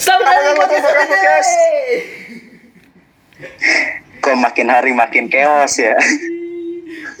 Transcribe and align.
Selamat 0.00 0.32
datang 0.32 0.48
di 0.48 0.56
podcast 0.56 0.96
podcast. 0.96 1.50
Kok 4.24 4.36
makin 4.40 4.66
hari 4.72 4.92
makin 4.96 5.28
chaos 5.28 5.76
ya? 5.76 5.92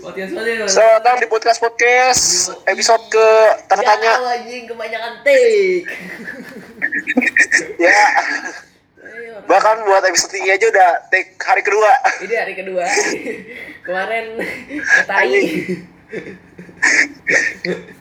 Podcast. 0.00 0.32
Selamat 0.72 1.04
datang 1.04 1.16
di 1.20 1.26
podcast 1.28 1.58
podcast 1.60 2.22
episode 2.64 3.04
ke 3.12 3.28
tanda 3.68 3.84
tanya. 3.84 4.12
Ya, 4.16 4.32
anjing 4.32 4.64
kebanyakan 4.64 5.12
take. 5.20 5.84
Ya, 7.76 8.00
bahkan 9.44 9.84
buat 9.84 10.00
episode 10.08 10.40
3 10.40 10.56
aja 10.56 10.66
udah 10.72 10.90
take 11.12 11.36
hari 11.36 11.60
kedua. 11.60 11.92
Ini 12.24 12.34
hari 12.40 12.54
kedua. 12.56 12.88
Kemarin 13.86 14.40
ketai. 15.04 15.44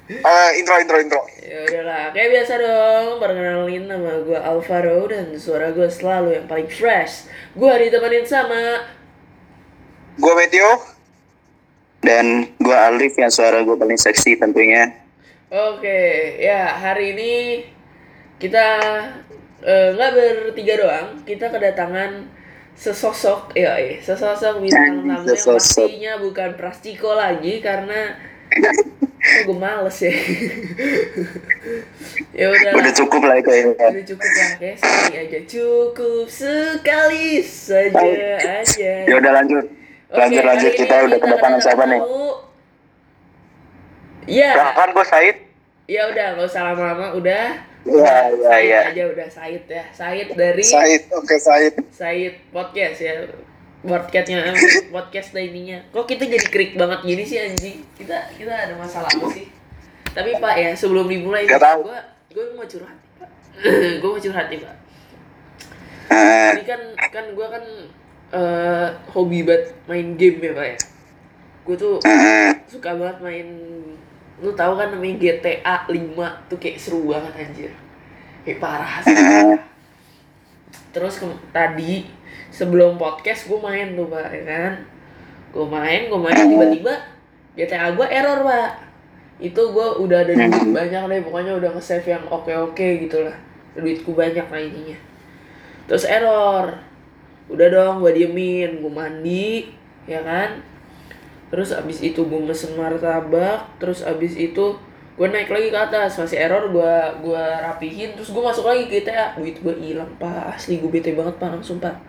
Eh, 0.10 0.52
intro 0.58 0.76
intro 0.82 0.98
intro. 0.98 1.22
ya 1.38 1.62
udahlah, 1.70 2.10
kayak 2.18 2.30
biasa 2.34 2.54
dong. 2.58 3.22
Perkenalin 3.22 3.86
nama 3.86 4.26
gue 4.26 4.40
Alvaro 4.40 5.06
dan 5.06 5.38
suara 5.38 5.70
gue 5.70 5.86
selalu 5.86 6.42
yang 6.42 6.46
paling 6.50 6.70
fresh. 6.70 7.30
Gue 7.54 7.70
ditemenin 7.78 8.26
sama 8.26 8.90
Gue 10.18 10.34
Matthew. 10.34 10.66
Dan 12.00 12.56
gua 12.64 12.88
Alif 12.90 13.20
yang 13.20 13.28
suara 13.28 13.60
gue 13.60 13.76
paling 13.76 14.00
seksi 14.00 14.40
tentunya. 14.40 15.04
Oke, 15.52 16.40
ya 16.40 16.80
hari 16.80 17.12
ini 17.12 17.34
kita 18.40 18.68
eh, 19.66 19.90
nggak 19.98 20.12
bertiga 20.16 20.80
doang, 20.80 21.08
kita 21.28 21.52
kedatangan 21.52 22.24
sesosok, 22.80 23.52
ya 23.60 23.76
sesosok 24.00 24.64
bintang 24.64 25.04
tamu 25.04 25.28
yang 25.28 25.60
pastinya 25.60 26.14
bukan 26.24 26.56
Prastiko 26.56 27.12
lagi 27.12 27.60
karena 27.60 28.16
gue 29.46 29.58
males 29.58 29.98
ya. 30.02 30.12
ya 32.40 32.46
udah, 32.50 32.72
Udah 32.76 32.94
cukup 32.96 33.22
lah 33.28 33.36
itu 33.40 33.52
ya. 33.52 33.64
udah 33.70 34.06
cukup 34.06 34.30
lah, 34.30 34.50
kayak 34.60 34.76
sekali 34.80 35.16
aja 35.16 35.40
cukup 35.48 36.26
sekali 36.28 37.28
saja 37.44 38.28
aja. 38.64 38.94
Ya 39.08 39.16
udah 39.16 39.32
lanjut. 39.40 39.66
Oke, 40.10 40.26
Lanjut 40.26 40.42
lanjut 40.42 40.72
hari 40.74 40.80
kita 40.82 40.96
udah 41.06 41.18
kedatangan 41.22 41.60
siapa 41.62 41.84
nih? 41.86 42.02
Iya. 44.26 44.52
Bahkan 44.58 44.88
gue 44.98 45.06
Said. 45.06 45.38
Ya 45.90 46.02
udah 46.10 46.26
nggak 46.38 46.48
usah 46.50 46.62
lama-lama 46.74 47.14
udah. 47.14 47.46
Iya, 47.88 48.16
iya, 48.36 48.56
iya. 48.62 48.80
aja 48.92 49.04
udah 49.10 49.28
Said 49.30 49.64
ya. 49.70 49.84
Said 49.94 50.28
dari 50.34 50.64
Said, 50.66 51.04
oke 51.14 51.36
Said. 51.38 51.74
Said 51.94 52.34
podcast 52.50 53.00
ya. 53.02 53.14
Podcastnya 53.80 54.44
podcast 54.96 55.32
dah 55.32 55.44
ininya. 55.44 55.80
Kok 55.96 56.04
kita 56.04 56.28
jadi 56.28 56.48
krik 56.52 56.72
banget 56.76 57.00
gini 57.08 57.24
sih 57.24 57.40
anjing? 57.40 57.80
Kita 57.96 58.28
kita 58.36 58.52
ada 58.52 58.76
masalah 58.76 59.08
apa 59.08 59.28
sih? 59.32 59.48
Tapi 60.12 60.36
Pak 60.36 60.56
ya 60.60 60.70
sebelum 60.76 61.08
dimulai 61.08 61.48
gue 61.48 62.00
gue 62.36 62.44
mau 62.60 62.68
curhat. 62.68 62.98
gue 64.04 64.10
mau 64.10 64.20
curhat 64.20 64.48
nih 64.52 64.60
Pak. 64.60 64.76
Eh, 66.10 66.52
Ini 66.60 66.64
kan 66.68 66.82
kan 67.08 67.26
gue 67.32 67.48
kan 67.48 67.64
eh, 68.36 68.88
hobi 69.16 69.48
banget 69.48 69.72
main 69.88 70.08
game 70.20 70.44
ya 70.44 70.52
Pak 70.52 70.68
ya. 70.76 70.78
Gue 71.64 71.76
tuh 71.80 71.96
eh, 72.04 72.52
suka 72.68 73.00
banget 73.00 73.18
main 73.24 73.48
lu 74.40 74.56
tahu 74.56 74.80
kan 74.80 74.88
namanya 74.92 75.20
GTA 75.20 75.88
5 75.92 76.16
tuh 76.48 76.58
kayak 76.60 76.80
seru 76.80 77.12
banget 77.12 77.34
anjir 77.44 77.72
kayak 78.48 78.60
parah 78.64 79.04
sih 79.04 79.16
terus 80.90 81.22
ke- 81.22 81.42
tadi 81.54 82.10
sebelum 82.50 82.98
podcast 82.98 83.46
gue 83.46 83.60
main 83.62 83.94
tuh 83.94 84.10
pak 84.10 84.28
ya 84.34 84.44
kan? 84.46 84.74
Gue 85.54 85.66
main 85.66 86.10
gue 86.10 86.20
main 86.20 86.36
tiba-tiba 86.36 86.94
GTA 87.58 87.94
gue 87.94 88.08
error 88.10 88.46
pak. 88.46 88.72
Itu 89.40 89.72
gue 89.72 89.88
udah 90.04 90.28
ada 90.28 90.34
duit 90.36 90.70
banyak 90.76 91.04
deh 91.10 91.22
pokoknya 91.24 91.54
udah 91.56 91.70
nge-save 91.78 92.08
yang 92.12 92.24
oke-oke 92.28 93.08
gitu 93.08 93.24
lah 93.24 93.38
duitku 93.78 94.12
banyak 94.12 94.44
lah 94.44 94.60
intinya. 94.60 94.98
Terus 95.88 96.04
error. 96.06 96.76
Udah 97.50 97.68
dong 97.70 98.06
gue 98.06 98.12
diemin 98.14 98.82
gue 98.82 98.92
mandi 98.92 99.70
ya 100.06 100.22
kan? 100.26 100.62
Terus 101.50 101.74
abis 101.74 102.06
itu 102.06 102.22
gue 102.30 102.42
mesen 102.42 102.78
martabak 102.78 103.66
terus 103.82 104.06
abis 104.06 104.38
itu 104.38 104.78
gue 105.20 105.28
naik 105.28 105.52
lagi 105.52 105.68
ke 105.68 105.76
atas 105.76 106.16
masih 106.16 106.40
error 106.40 106.72
gue 106.72 106.96
gua 107.20 107.60
rapihin 107.60 108.16
terus 108.16 108.32
gue 108.32 108.40
masuk 108.40 108.64
lagi 108.64 108.88
ke 108.88 109.04
GTA 109.04 109.36
duit 109.36 109.60
gue 109.60 109.76
hilang 109.84 110.08
pak. 110.16 110.56
Asli 110.56 110.80
gue 110.80 110.88
bete 110.88 111.12
banget 111.12 111.36
pak 111.36 111.60
langsung 111.60 111.84
pak. 111.84 112.00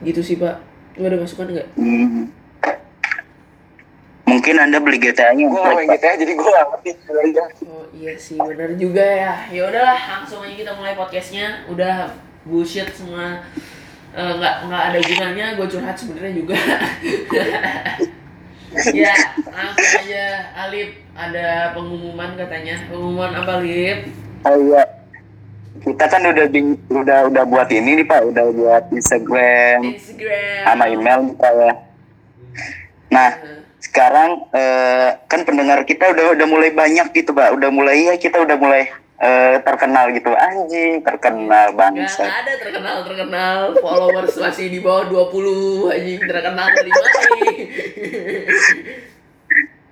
Gitu 0.00 0.24
sih 0.24 0.40
pak. 0.40 0.56
Lu 0.96 1.04
ada 1.04 1.20
masukan 1.20 1.52
nggak. 1.52 1.68
Mungkin 4.24 4.56
anda 4.56 4.80
beli 4.80 4.96
GTA-nya. 4.96 5.44
Gue 5.44 5.60
main 5.60 5.92
GTA 5.92 6.16
jadi 6.16 6.32
gue 6.32 6.48
gak 6.48 6.66
ngerti. 6.72 6.90
oh 7.68 7.84
iya 7.92 8.16
sih 8.16 8.40
benar 8.40 8.72
juga 8.80 9.04
ya. 9.04 9.34
Ya 9.52 9.68
udahlah 9.68 10.00
langsung 10.24 10.40
aja 10.40 10.56
kita 10.56 10.72
mulai 10.72 10.96
podcastnya. 10.96 11.68
Udah 11.68 12.16
bullshit 12.48 12.88
semua. 12.96 13.44
Eh, 14.16 14.32
nggak 14.40 14.54
nggak 14.64 14.82
ada 14.88 14.98
gunanya 15.04 15.46
gue 15.60 15.66
curhat 15.68 15.92
sebenarnya 15.92 16.32
juga 16.40 16.56
ya 18.92 19.14
langsung 19.48 20.02
aja. 20.04 20.26
Alip 20.66 20.90
ada 21.16 21.72
pengumuman 21.72 22.30
katanya. 22.36 22.74
Pengumuman 22.88 23.32
apa 23.32 23.52
Alip? 23.60 23.98
Oh 24.44 24.56
iya. 24.60 24.82
Kita 25.76 26.04
kan 26.08 26.22
udah 26.24 26.46
di, 26.48 26.60
udah 26.88 27.28
udah 27.30 27.44
buat 27.44 27.68
ini 27.68 28.00
nih 28.00 28.06
Pak, 28.08 28.32
udah 28.32 28.46
buat 28.48 28.84
Instagram 28.96 29.92
Instagram. 29.92 30.64
sama 30.64 30.84
email 30.88 31.20
nih, 31.30 31.36
Pak 31.36 31.52
ya. 31.52 31.72
Nah, 33.12 33.30
sekarang 33.78 34.30
eh, 34.56 35.10
kan 35.28 35.40
pendengar 35.44 35.84
kita 35.84 36.10
udah 36.10 36.32
udah 36.32 36.46
mulai 36.48 36.72
banyak 36.72 37.12
gitu 37.12 37.36
Pak, 37.36 37.60
udah 37.60 37.70
mulai 37.70 38.08
ya 38.08 38.14
kita 38.16 38.40
udah 38.40 38.56
mulai 38.56 38.88
eh, 39.16 39.56
terkenal 39.60 40.12
gitu. 40.12 40.30
Anjing, 40.30 41.00
terkenal 41.00 41.72
Gak, 41.72 41.76
bangsa. 41.76 42.24
nggak 42.24 42.40
ada 42.42 42.54
terkenal 42.58 42.96
terkenal 43.02 43.56
followers 43.76 44.34
masih 44.36 44.66
di 44.68 44.80
bawah 44.80 45.04
20 45.08 45.88
anjing 45.90 46.20
terkenal 46.20 46.66
dari 46.68 46.90
mana 46.90 47.10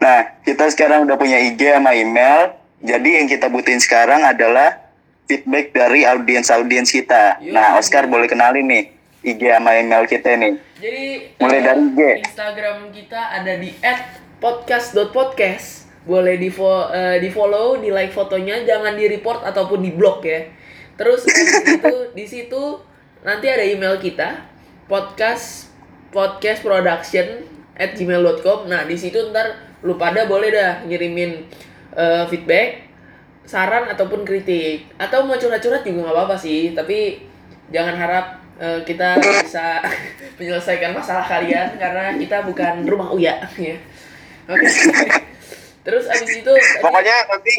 Nah, 0.05 0.21
kita 0.45 0.69
sekarang 0.69 1.09
udah 1.09 1.17
punya 1.17 1.41
IG 1.41 1.65
sama 1.65 1.97
email. 1.97 2.53
Jadi 2.85 3.17
yang 3.17 3.25
kita 3.25 3.49
butuhin 3.49 3.81
sekarang 3.81 4.21
adalah 4.21 4.85
feedback 5.25 5.73
dari 5.73 6.05
audiens-audiens 6.05 6.93
kita. 6.93 7.41
Yo. 7.41 7.57
Nah, 7.57 7.81
Oscar 7.81 8.05
boleh 8.05 8.29
kenalin 8.29 8.69
nih 8.69 8.93
IG 9.25 9.41
sama 9.49 9.73
email 9.73 10.05
kita 10.05 10.37
nih. 10.37 10.61
Jadi 10.77 11.05
Mulai 11.41 11.57
eh, 11.57 11.63
dari 11.65 11.81
IG. 11.81 12.01
Instagram 12.29 12.93
kita 12.93 13.21
ada 13.33 13.53
di 13.57 13.73
@podcast.podcast. 14.37 15.84
Boleh 16.05 16.37
di 16.37 16.53
eh, 16.53 17.17
di 17.19 17.29
follow, 17.33 17.81
di 17.81 17.89
like 17.89 18.13
fotonya, 18.13 18.61
jangan 18.69 18.93
di 18.93 19.09
report 19.09 19.41
ataupun 19.41 19.81
di 19.81 19.91
blog 19.97 20.21
ya. 20.21 20.45
Terus 20.95 21.27
itu 21.27 21.97
di 22.15 22.25
situ 22.29 22.79
nanti 23.25 23.49
ada 23.49 23.65
email 23.65 23.97
kita 23.99 24.45
podcast 24.85 25.73
podcast 26.13 26.61
production 26.63 27.43
at 27.75 27.97
gmail.com. 27.97 28.71
Nah 28.71 28.87
di 28.87 28.95
situ 28.95 29.33
ntar 29.35 29.81
lu 29.83 29.99
pada 29.99 30.29
boleh 30.29 30.55
dah 30.55 30.85
ngirimin 30.87 31.49
eh, 31.97 32.25
feedback, 32.31 32.87
saran 33.49 33.91
ataupun 33.91 34.23
kritik 34.23 34.93
atau 35.01 35.27
mau 35.27 35.41
curhat-curhat 35.41 35.83
juga 35.83 36.07
nggak 36.07 36.15
apa-apa 36.15 36.37
sih. 36.39 36.77
Tapi 36.77 37.25
jangan 37.73 37.97
harap 37.97 38.27
eh, 38.61 38.81
kita 38.87 39.19
bisa 39.19 39.83
menyelesaikan 40.39 40.95
masalah 40.95 41.27
kalian 41.27 41.81
karena 41.81 42.15
kita 42.15 42.47
bukan 42.47 42.87
rumah 42.87 43.11
uya 43.11 43.41
ya. 43.59 43.77
Oke. 44.47 45.24
Terus 45.85 46.05
abis 46.07 46.31
itu 46.35 46.49
tadi- 46.51 46.81
Pokoknya 46.81 47.17
nanti, 47.27 47.55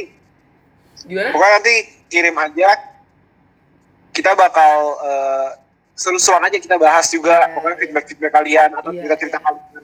gimana? 1.04 1.30
pokoknya 1.30 1.54
nanti 1.56 1.76
kirim 2.08 2.36
aja. 2.36 2.70
Kita 4.10 4.32
bakal 4.34 4.76
eh, 5.00 5.50
seru-seruan 5.94 6.44
aja 6.44 6.58
kita 6.58 6.76
bahas 6.76 7.06
juga. 7.08 7.38
Pokoknya 7.52 7.78
feedback-feedback 7.78 8.34
kalian 8.34 8.70
atau 8.74 8.90
Iya. 8.90 9.00
cerita-cerita 9.02 9.40
kalian. 9.40 9.84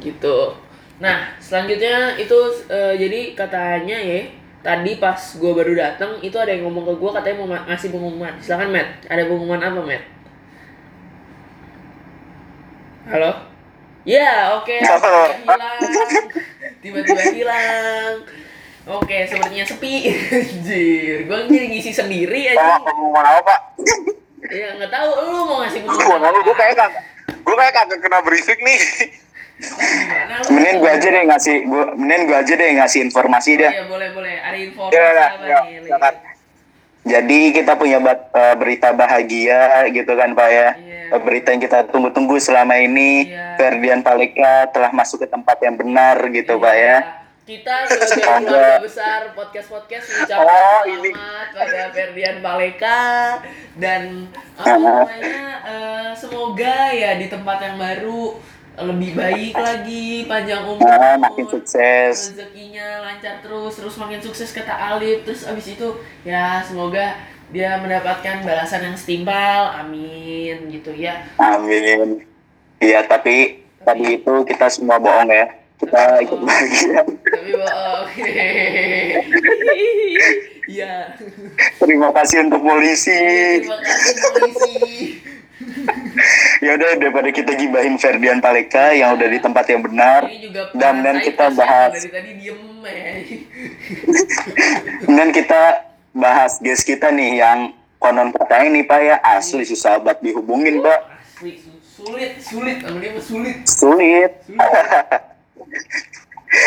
gitu 0.00 0.56
nah 0.96 1.36
selanjutnya 1.36 2.16
itu 2.16 2.32
eh, 2.66 2.96
jadi 2.96 3.20
katanya 3.34 3.96
ya 3.96 4.32
tadi 4.60 4.96
pas 4.96 5.16
gue 5.16 5.48
baru 5.50 5.72
datang 5.72 6.20
itu 6.20 6.32
ada 6.34 6.48
yang 6.48 6.64
ngomong 6.64 6.84
ke 6.86 6.94
gue 6.94 7.10
katanya 7.10 7.36
mau 7.36 7.44
ma- 7.46 7.64
ngasih 7.66 7.88
pengumuman 7.90 8.32
silakan 8.38 8.68
Matt 8.70 8.88
ada 9.06 9.24
pengumuman 9.24 9.60
apa 9.60 9.80
Matt 9.80 10.04
halo 13.06 13.32
ya 14.02 14.56
oke 14.56 14.76
Halo. 14.86 15.24
hilang 15.36 15.78
tiba-tiba 16.80 17.22
hilang 17.30 18.14
oke 18.86 19.16
sepertinya 19.28 19.64
sepi 19.64 19.92
anjir 20.34 21.16
gue 21.24 21.38
jadi 21.46 21.66
ngisi 21.68 21.92
sendiri 21.92 22.50
aja 22.50 22.80
pengumuman 22.80 23.24
apa 23.26 23.40
Pak? 23.44 23.60
ya 24.48 24.68
nggak 24.74 24.90
tahu 24.90 25.08
lu 25.20 25.40
mau 25.44 25.56
ngasih 25.62 25.80
pengumuman 25.84 26.20
malu, 26.22 26.38
gue 26.40 26.48
apa? 26.48 26.58
kayak 26.58 26.74
kagak, 26.74 27.02
gue 27.38 27.54
kayak 27.54 27.74
kagak 27.74 27.98
kena 28.00 28.18
briefing 28.20 28.60
nih. 28.60 28.80
Mending 30.48 30.80
gua 30.80 30.96
aja 30.96 31.04
deh 31.06 31.22
ngasih 31.22 31.68
gua 31.68 31.92
mending 31.92 32.22
gua 32.24 32.40
aja 32.40 32.54
deh 32.56 32.70
ngasih 32.80 33.00
informasi 33.04 33.50
Oh, 33.52 33.60
deh. 33.60 33.70
iya 33.70 33.84
boleh 33.84 34.08
boleh 34.10 34.34
ada 34.40 34.56
info 34.56 34.88
Ya, 34.88 34.96
ya, 34.96 35.26
apa 35.28 35.44
ya, 35.44 35.58
nih 35.60 35.84
silakan. 35.84 36.14
Jadi 37.00 37.40
kita 37.52 37.72
punya 37.76 37.98
bat- 38.00 38.28
eh, 38.30 38.54
berita 38.56 38.88
bahagia 38.90 39.60
gitu 39.90 40.12
kan 40.14 40.32
Pak 40.32 40.48
ya. 40.48 40.68
Iya. 40.74 40.89
Berita 41.12 41.50
yang 41.50 41.58
kita 41.60 41.78
tunggu-tunggu 41.86 42.36
selama 42.36 42.76
ini 42.76 43.28
Iya. 43.28 43.56
Ferdian 43.56 44.00
Paleka 44.00 44.70
telah 44.70 44.90
masuk 44.90 45.18
ke 45.18 45.26
tempat 45.26 45.58
yang 45.58 45.74
benar 45.74 46.22
gitu 46.28 46.56
Pak 46.56 46.70
ya. 46.70 46.80
Iya. 46.80 46.98
kita 47.42 47.82
sebagai 47.82 48.46
keluarga 48.46 48.78
besar 48.78 49.20
podcast-podcast 49.34 50.04
mengucapkan 50.06 50.46
Oh, 50.46 50.80
ini. 50.86 51.10
selamat 51.10 51.48
pada 51.50 51.82
Ferdian 51.90 52.36
Paleka 52.38 53.00
dan 53.74 54.02
apa 54.54 54.70
namanya 54.70 55.42
eh, 55.60 56.10
semoga 56.14 56.78
ya 56.92 57.10
di 57.12 57.26
tempat 57.26 57.58
yang 57.60 57.74
baru 57.74 58.38
lebih 58.80 59.12
baik 59.12 59.52
lagi 59.52 60.06
panjang 60.24 60.62
umur 60.62 60.86
Nah, 60.86 61.18
makin 61.18 61.44
sukses. 61.50 62.32
rezekinya 62.32 62.86
lancar 63.02 63.42
terus 63.42 63.74
terus 63.74 63.98
makin 63.98 64.20
sukses 64.20 64.48
kata 64.48 64.70
Alif 64.70 65.20
terus 65.22 65.42
abis 65.42 65.66
itu 65.70 65.88
ya 66.22 66.62
semoga 66.62 67.18
dia 67.50 67.78
mendapatkan 67.78 68.46
balasan 68.46 68.86
yang 68.86 68.96
setimpal 68.96 69.74
amin 69.76 70.70
gitu 70.70 70.94
ya 70.94 71.26
Amin. 71.36 72.22
Iya, 72.80 73.04
tapi 73.04 73.60
tadi 73.84 74.16
itu 74.16 74.32
kita 74.48 74.72
semua 74.72 74.96
bohong 74.96 75.28
ya. 75.28 75.52
Kita 75.76 76.16
ikut 76.20 76.40
bahagia. 76.40 77.04
tapi 77.04 77.50
bohong 77.52 78.04
iya 80.70 81.12
Terima 81.76 82.08
kasih 82.14 82.48
untuk 82.48 82.60
polisi. 82.62 83.12
terima 83.60 83.76
kasih 83.84 84.14
polisi 84.32 84.72
Ya 86.64 86.76
udah 86.76 86.96
daripada 86.96 87.28
kita 87.32 87.52
gibahin 87.52 87.96
Ferdian 87.96 88.40
Paleka 88.40 88.92
yang 88.92 89.16
udah 89.16 89.28
di 89.28 89.38
tempat 89.40 89.64
yang 89.68 89.80
benar. 89.84 90.28
Dan 90.72 91.04
dan 91.04 91.20
kita 91.20 91.48
ya, 91.48 91.56
bahas 91.56 91.92
dari 91.96 92.08
tadi 92.08 92.30
diem 92.36 92.60
ya 92.84 93.12
dan 95.10 95.28
kita 95.32 95.60
bahas 96.12 96.58
guest 96.58 96.82
kita 96.82 97.08
nih 97.08 97.38
yang 97.38 97.60
konon 97.96 98.30
katanya 98.30 98.68
nih 98.72 98.84
Pak 98.84 99.00
ya 99.00 99.16
asli 99.22 99.62
susah 99.62 99.98
banget 99.98 100.18
dihubungin 100.24 100.80
Pak. 100.80 101.00
sulit 101.36 102.32
sulit 102.40 102.78
sulit 102.80 102.80
Sulit. 103.20 103.56
sulit 103.68 104.32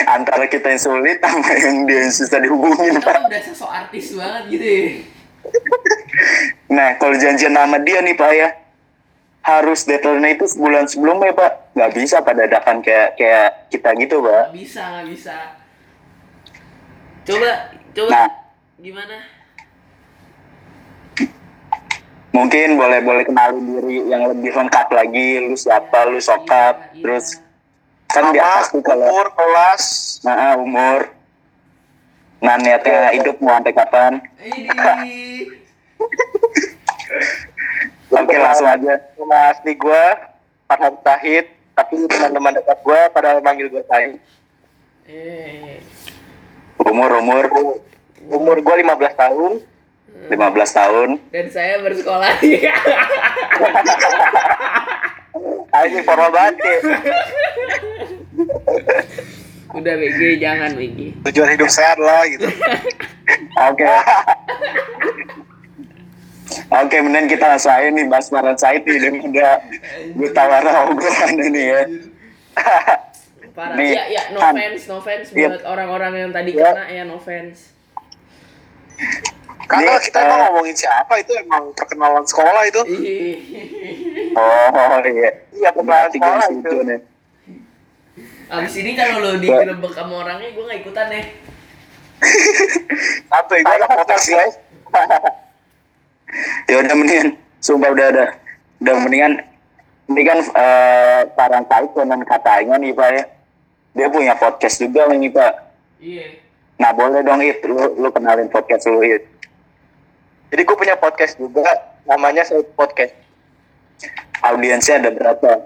Antara 0.08 0.48
kita 0.48 0.70
yang 0.70 0.80
sulit 0.80 1.18
sama 1.20 1.44
yang 1.54 1.84
dia 1.84 2.00
yang 2.02 2.14
susah 2.14 2.40
dihubungin 2.40 2.96
kita 2.96 3.04
Pak. 3.04 3.28
udah 3.28 3.42
sosok 3.44 3.68
artis 3.70 4.16
banget 4.16 4.44
gitu 4.50 4.64
ya 4.66 4.84
Nah 6.72 6.96
kalau 6.96 7.14
janjian 7.14 7.52
nama 7.52 7.76
dia 7.78 8.00
nih 8.00 8.16
Pak 8.16 8.32
ya 8.32 8.50
harus 9.44 9.84
deadline 9.84 10.34
itu 10.34 10.48
sebulan 10.48 10.88
sebelumnya 10.88 11.36
Pak. 11.36 11.76
Nggak 11.76 11.92
bisa 11.94 12.24
pada 12.24 12.48
dadakan 12.48 12.80
kayak 12.80 13.20
kayak 13.20 13.50
kita 13.68 13.90
gitu 14.00 14.24
Pak. 14.24 14.32
nggak 14.48 14.56
bisa 14.56 14.82
nggak 14.88 15.08
bisa 15.10 15.36
coba 17.24 17.50
coba 17.92 18.10
Nah. 18.10 18.30
gimana 18.78 19.16
Mungkin 22.34 22.82
boleh 22.82 23.00
boleh 23.06 23.24
kenalin 23.30 23.62
diri 23.62 24.10
yang 24.10 24.26
lebih 24.26 24.52
lengkap 24.58 24.90
lagi. 24.90 25.46
Lu 25.46 25.54
siapa? 25.54 26.10
Lu 26.10 26.18
sokap. 26.18 26.98
Terus 26.98 27.38
kan 28.10 28.34
di 28.34 28.42
Nama, 28.42 28.62
atas 28.62 28.74
tuh 28.74 28.82
kalau 28.82 29.06
umur, 29.10 29.28
kelas, 29.38 29.84
nah, 30.26 30.58
umur. 30.58 31.14
Nah 32.44 32.60
niatnya 32.60 33.14
hidup 33.16 33.38
mau 33.40 33.56
sampai 33.56 33.74
kapan? 33.74 34.14
Oke 38.14 38.36
langsung 38.38 38.68
aja. 38.70 38.94
nama 39.18 39.38
asli 39.56 39.74
gue, 39.74 40.04
Farhan 40.70 40.94
Tahid, 41.02 41.46
tapi 41.74 41.94
teman-teman 42.06 42.54
dekat 42.60 42.78
gue 42.84 43.00
pada 43.16 43.40
manggil 43.42 43.72
gue 43.72 43.84
Tahid. 43.88 44.20
eh 45.08 45.80
Umur 46.84 47.10
umur 47.24 47.46
Umur 48.28 48.58
gue 48.60 48.76
15 48.86 49.20
tahun, 49.20 49.52
15 50.24 50.34
tahun. 50.72 51.10
dan 51.30 51.46
saya 51.48 51.76
bersekolah 51.80 52.32
di 52.42 52.64
Ah, 55.70 55.84
ini 55.84 56.00
formal 56.02 56.30
banget 56.30 56.62
ya. 56.62 56.76
udah 59.74 59.94
BG 59.96 60.38
jangan 60.38 60.70
BG 60.78 61.18
Tujuan 61.26 61.50
hidup 61.50 61.66
sehat 61.68 61.98
lah 61.98 62.22
gitu. 62.30 62.46
Oke. 63.70 63.86
Oke, 66.72 66.96
kemudian 66.96 67.26
kita 67.26 67.46
langsung 67.48 67.74
aja 67.74 67.90
nih 67.90 68.06
bahas 68.06 68.30
Farhan 68.30 68.54
Said 68.54 68.86
nih 68.86 69.02
daripada 69.02 69.50
gue 70.14 70.30
obrolan 70.86 71.34
ini 71.42 71.64
ya. 71.66 71.82
parah 73.54 73.78
Nih, 73.78 73.94
ya 73.94 74.04
ya 74.10 74.24
no 74.30 74.42
offense 74.42 74.82
no 74.86 74.98
offense 74.98 75.28
Iya. 75.30 75.50
buat 75.52 75.64
orang-orang 75.64 76.14
yang 76.20 76.32
tadi 76.32 76.54
Ya. 76.54 76.70
kena 76.70 76.86
ya 76.90 77.04
no 77.04 77.18
offense 77.18 77.70
Karena 79.64 79.96
Nih, 79.96 80.04
kita 80.04 80.20
eh, 80.20 80.26
emang 80.28 80.40
ngomongin 80.50 80.76
siapa 80.76 81.14
itu 81.18 81.32
emang 81.40 81.72
perkenalan 81.72 82.26
sekolah 82.28 82.62
itu. 82.68 82.82
Oh 84.36 85.00
iya. 85.02 85.32
Iya, 85.50 85.70
perkenalan 85.72 86.10
Berarti 86.12 86.18
gue 86.18 86.26
sekolah 86.28 86.48
itu. 86.52 86.78
nih. 86.84 87.00
abis 88.54 88.76
ini 88.78 88.94
kalau 88.94 89.18
lo 89.18 89.32
digerebek 89.42 89.98
sama 89.98 90.14
orangnya 90.22 90.54
gue 90.54 90.62
gak 90.62 90.80
ikutan 90.86 91.10
ya 91.10 91.24
Satu, 93.26 93.54
gue 93.58 93.74
ada 93.74 93.88
podcast 93.90 94.26
guys. 94.30 94.56
Ya 96.66 96.82
udah 96.82 96.96
mendingan, 96.98 97.38
sumpah 97.62 97.94
udah 97.94 98.06
ada. 98.10 98.26
Udah 98.82 98.96
mendingan 99.00 99.34
ini 100.08 100.22
kan 100.22 100.40
eh 100.42 101.20
Farhan 101.34 101.66
Said 101.66 101.94
konon 101.94 102.22
katanya 102.26 102.78
nih 102.78 102.90
Pak 102.90 103.10
ya. 103.14 103.24
Dia 103.94 104.08
punya 104.10 104.34
podcast 104.34 104.82
juga 104.82 105.06
nih 105.10 105.30
Pak. 105.30 105.54
iya 106.02 106.26
Nah 106.78 106.90
boleh 106.90 107.22
dong 107.22 107.38
It, 107.40 107.62
lu, 107.64 107.78
lu 107.96 108.10
kenalin 108.10 108.50
podcast 108.50 108.90
lu 108.90 109.06
It. 109.06 109.30
Jadi 110.54 110.62
gue 110.64 110.78
punya 110.78 110.94
podcast 110.94 111.34
juga, 111.36 111.66
namanya 112.06 112.46
Saya 112.46 112.62
Podcast. 112.62 113.18
Audiensnya 114.46 115.02
ada 115.02 115.10
berapa? 115.10 115.66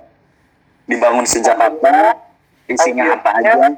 Dibangun 0.88 1.28
sejak 1.28 1.60
apa? 1.60 2.16
Isinya 2.72 3.20
apa 3.20 3.36
aja? 3.36 3.76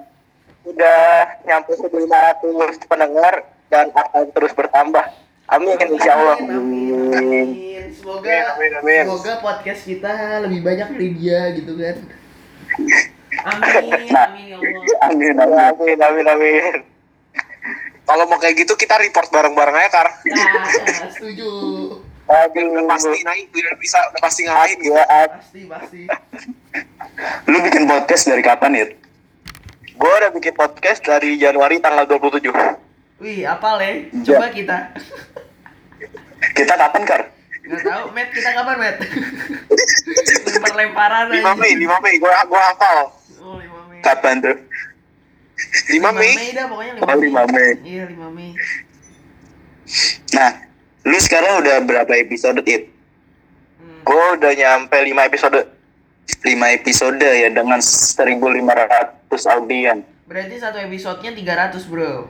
Udah 0.62 1.02
nyampe 1.44 1.74
1.500 1.74 2.86
pendengar 2.86 3.42
dan 3.74 3.90
akan 3.90 4.30
terus 4.30 4.54
bertambah. 4.54 5.02
Amin, 5.50 5.82
insya 5.82 6.14
Allah. 6.14 6.38
amin, 6.38 6.54
amin, 6.54 7.10
amin. 7.10 7.48
semoga 7.90 8.54
Amin, 8.54 8.72
amin. 8.78 9.04
semoga 9.10 9.34
podcast 9.42 9.82
kita 9.82 10.14
lebih 10.46 10.62
banyak 10.62 10.94
dari 10.94 11.10
dia 11.18 11.42
gitu 11.58 11.74
kan 11.74 11.98
amin 13.50 13.98
Nah. 14.14 14.30
amin 14.30 14.46
ya 14.46 14.58
Allah 14.62 15.10
Amin, 15.10 15.34
amin. 15.34 15.74
Amin, 15.74 15.98
amin, 15.98 16.26
amin. 16.30 16.74
Kalau 18.10 18.26
mau 18.26 18.42
kayak 18.42 18.58
gitu 18.58 18.74
kita 18.74 18.98
report 18.98 19.30
bareng-bareng 19.30 19.76
aja, 19.78 19.90
Kar. 19.94 20.08
nah 20.26 21.06
setuju 21.14 21.50
udah 22.26 22.86
pasti 22.90 23.22
naik, 23.22 23.54
biar 23.54 23.74
bisa 23.78 23.98
udah 24.10 24.22
pasti 24.22 24.42
ngalahin 24.46 24.78
gitu. 24.82 24.98
pasti 24.98 25.60
pasti 25.66 26.02
Lu 27.46 27.58
bikin 27.62 27.86
podcast 27.86 28.24
dari 28.26 28.42
kapan 28.42 28.78
It? 28.78 28.90
Gue 29.94 30.10
udah 30.10 30.34
bikin 30.34 30.54
podcast 30.54 31.06
dari 31.06 31.38
Januari 31.38 31.78
tanggal 31.78 32.06
27. 32.06 32.50
wih 33.20 33.44
apa 33.46 33.76
le 33.78 34.10
coba 34.26 34.48
kita 34.50 34.78
Kita 36.56 36.74
kapan 36.80 37.04
Kar? 37.06 37.22
nggak 37.62 37.84
tahu 37.86 38.06
Matt 38.10 38.30
kita 38.34 38.50
kapan 38.56 38.76
Matt 38.80 38.98
lempar 40.50 40.74
lemparan 40.74 41.26
5 41.30 41.62
Mei, 41.62 41.74
5 41.78 41.86
Mei, 42.02 42.16
gue 42.18 42.32
gua 42.50 42.62
hafal. 42.74 42.98
oh 43.44 43.58
5 43.62 43.92
Mei 43.94 44.00
Kapan 44.02 44.36
tuh? 44.42 44.58
5 45.60 46.00
Mei, 46.14 46.34
dah 46.52 46.66
pokoknya 46.66 46.94
5 46.96 47.04
Oh, 47.04 47.18
5 47.18 47.46
Mei. 47.50 47.70
iya 47.84 48.04
5 48.06 48.16
Mei 48.30 48.52
Nah, 50.32 50.52
lu 51.04 51.18
sekarang 51.18 51.60
udah 51.60 51.82
berapa 51.82 52.14
episode 52.16 52.62
It? 52.64 52.94
hmm. 53.78 54.02
gue 54.02 54.26
udah 54.36 54.52
nyampe 54.54 54.96
5 54.96 55.18
episode. 55.26 55.60
5 56.40 56.46
episode 56.76 57.18
ya 57.18 57.50
dengan 57.50 57.80
1500 57.80 58.54
audien. 59.50 60.06
berarti 60.24 60.56
satu 60.56 60.78
episodenya 60.78 61.34
300 61.74 61.90
bro 61.90 62.30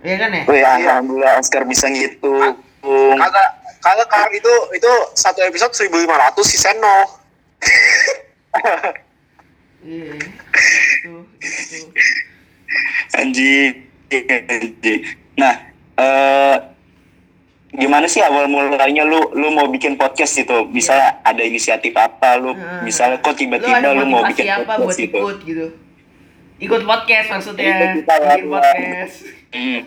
Iya 0.00 0.16
kan 0.16 0.30
ya 0.32 0.42
Wih, 0.44 0.62
alhamdulillah 0.62 1.38
Oscar 1.38 1.62
bisa 1.62 1.86
ngitung. 1.86 2.58
Kagak, 3.14 3.48
kagak 3.78 4.08
Kar, 4.08 4.26
itu 4.28 4.46
itu 4.72 4.90
satu 5.12 5.42
episode 5.42 5.70
1500 5.70 6.06
si 6.44 6.54
Seno. 6.56 6.98
iya 9.80 10.18
itu 10.18 11.14
itu 11.38 11.78
Anjing. 13.18 13.72
Anjing. 14.48 15.00
Nah, 15.38 15.54
eh 15.98 16.56
gimana 17.68 18.08
sih 18.08 18.24
awal 18.24 18.48
mulanya 18.48 19.04
lu 19.04 19.20
lu 19.36 19.52
mau 19.52 19.68
bikin 19.68 19.94
podcast 20.00 20.40
itu? 20.40 20.66
Bisa 20.72 21.20
ada 21.20 21.42
inisiatif 21.44 21.92
apa 21.94 22.40
lu? 22.40 22.56
Hmm. 22.56 22.82
Misalnya 22.82 23.20
kok 23.20 23.36
lu 23.36 23.38
tiba-tiba 23.38 23.78
ada 23.78 23.92
lu, 23.92 24.08
mau 24.08 24.24
bikin 24.24 24.48
apa 24.48 24.80
buat 24.80 24.90
podcast 24.90 25.04
itu? 25.04 25.18
ikut 25.18 25.38
gitu 25.44 25.66
ikut 26.58 26.82
podcast 26.90 27.26
maksudnya 27.30 27.70
Ikut 27.70 28.02
ya, 28.10 28.42
podcast 28.50 29.14
Hmm. 29.48 29.80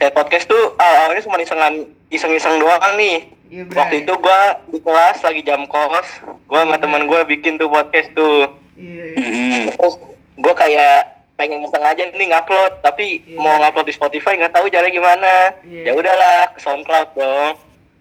Kayak 0.00 0.14
podcast 0.16 0.48
tuh 0.48 0.64
awalnya 0.80 1.20
cuma 1.20 1.36
isengan 1.42 1.74
iseng-iseng 2.08 2.56
doang 2.56 2.80
nih. 2.96 3.28
Iya, 3.52 3.68
Bray. 3.68 3.76
Waktu 3.76 3.96
itu 4.06 4.12
gua 4.16 4.40
di 4.64 4.78
kelas 4.80 5.18
lagi 5.20 5.42
jam 5.44 5.60
kos, 5.68 6.08
gua 6.48 6.64
sama 6.64 6.80
teman 6.80 7.04
gua 7.04 7.26
bikin 7.28 7.60
tuh 7.60 7.68
podcast 7.68 8.08
tuh. 8.16 8.48
iya 8.80 9.12
Hmm. 9.18 9.74
Terus 9.76 9.94
gua 10.40 10.54
kayak 10.56 11.17
pengen 11.38 11.62
iseng 11.62 11.86
aja 11.86 12.02
nih 12.02 12.26
ngupload, 12.34 12.82
tapi 12.82 13.22
Iya. 13.22 13.38
mau 13.38 13.62
ngupload 13.62 13.86
di 13.86 13.94
Spotify 13.94 14.34
nggak 14.34 14.58
tahu 14.58 14.66
caranya 14.66 14.90
gimana. 14.90 15.34
Iya. 15.62 15.82
Ya 15.88 15.92
udahlah 15.94 16.50
ke 16.50 16.58
SoundCloud 16.58 17.08
dong. 17.14 17.54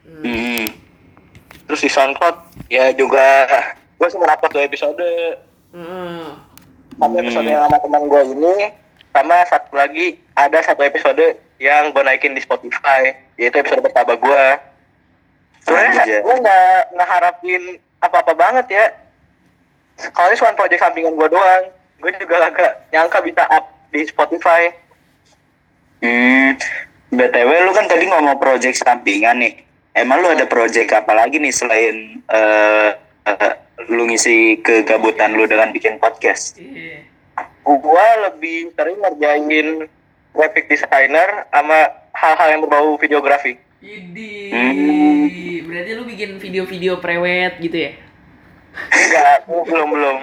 Hmm. 0.03 0.24
Hmm. 0.25 0.65
Terus 1.70 1.82
di 1.86 1.89
SoundCloud 1.94 2.38
ya 2.74 2.89
juga 2.98 3.46
gua 4.01 4.08
cuma 4.10 4.25
upload 4.34 4.51
dua 4.58 4.63
episode. 4.65 5.10
Hmm. 5.70 6.41
episode 6.98 7.46
yang 7.46 7.70
sama 7.70 7.77
teman 7.77 8.10
gua 8.10 8.25
ini 8.25 8.74
sama 9.13 9.38
satu 9.46 9.77
lagi 9.77 10.17
ada 10.34 10.58
satu 10.65 10.82
episode 10.82 11.38
yang 11.58 11.89
gue 11.89 12.03
naikin 12.06 12.38
di 12.38 12.41
Spotify 12.41 13.17
yaitu 13.38 13.58
episode 13.62 13.82
pertama 13.82 14.13
gue 14.13 14.46
sebenarnya 15.65 16.22
gue 16.22 16.36
nggak 16.38 16.82
ngeharapin 16.94 17.63
apa-apa 17.98 18.34
banget 18.38 18.65
ya 18.70 18.86
kalau 20.13 20.29
ini 20.29 20.38
cuma 20.38 20.53
project 20.53 20.82
sampingan 20.86 21.17
gue 21.17 21.27
doang 21.34 21.63
gue 21.98 22.12
juga 22.22 22.36
agak 22.50 22.72
nyangka 22.94 23.20
bisa 23.25 23.44
up 23.50 23.66
di 23.89 24.06
Spotify 24.06 24.70
Hmm, 25.98 26.54
BTW 27.10 27.50
lu 27.66 27.74
kan 27.74 27.89
tadi 27.89 28.06
ngomong 28.06 28.38
project 28.38 28.86
sampingan 28.86 29.42
nih. 29.42 29.66
Emang 29.98 30.22
lu 30.22 30.30
ada 30.30 30.46
project 30.46 30.94
apa 30.94 31.10
lagi 31.18 31.42
nih 31.42 31.50
selain 31.50 32.22
eh 32.30 32.89
eh, 33.25 33.54
lu 33.89 34.06
ngisi 34.06 34.62
kegabutan 34.62 35.34
lu 35.34 35.50
dengan 35.50 35.74
bikin 35.74 35.98
podcast? 35.98 36.58
Iya. 36.62 37.01
gue 37.68 38.08
lebih 38.30 38.72
sering 38.80 38.96
ngerjain 39.04 39.89
graphic 40.32 40.72
designer 40.72 41.50
sama 41.51 41.92
hal-hal 42.16 42.48
yang 42.56 42.62
berbau 42.63 42.96
videografi 42.96 43.60
Idi. 43.77 44.50
Hmm. 44.50 45.27
Berarti 45.70 45.92
lu 45.94 46.04
bikin 46.08 46.42
video-video 46.42 46.98
prewed 46.98 47.54
gitu 47.62 47.77
ya? 47.77 47.92
Enggak 48.77 49.46
belum 49.48 49.88
belum 49.93 50.17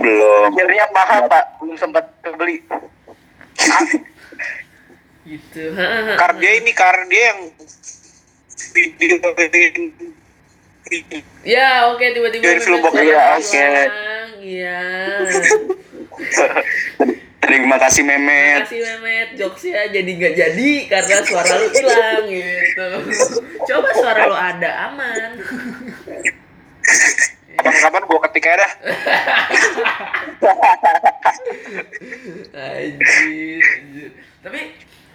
Belum. 0.00 0.50
akhirnya 0.50 0.84
mahal 0.90 1.20
pak 1.30 1.44
belum 1.62 1.76
sempat 1.78 2.04
kebeli 2.22 2.64
Gitu. 5.30 5.62
Kar 6.18 6.32
dia 6.42 6.52
ini 6.58 6.72
kar 6.74 7.06
dia 7.06 7.22
yang 7.30 7.40
video 8.74 9.16
Ya, 11.46 11.86
oke 11.94 12.02
tiba-tiba 12.02 12.42
Dari 12.42 12.58
film 12.58 12.82
box, 12.82 12.98
ya, 12.98 13.38
oke. 13.38 13.66
Iya. 14.42 14.80
Terima 17.40 17.76
kasih 17.78 18.02
Memet. 18.02 18.66
Makasih 18.66 18.80
Mehmet, 18.82 19.28
jokesnya 19.38 19.86
jadi 19.94 20.10
nggak 20.10 20.34
jadi 20.34 20.70
karena 20.90 21.16
suara 21.22 21.52
lu 21.62 21.68
hilang 21.70 22.24
gitu. 22.26 22.88
Coba 23.70 23.88
suara 23.94 24.22
lu 24.26 24.36
ada 24.36 24.70
aman. 24.90 25.30
Kapan-kapan 27.60 28.02
gua 28.08 28.20
ketik 28.28 28.44
aja 28.48 28.56
dah. 28.64 28.72
Anjir, 32.56 33.62
anjir. 33.62 34.10
Tapi 34.40 34.60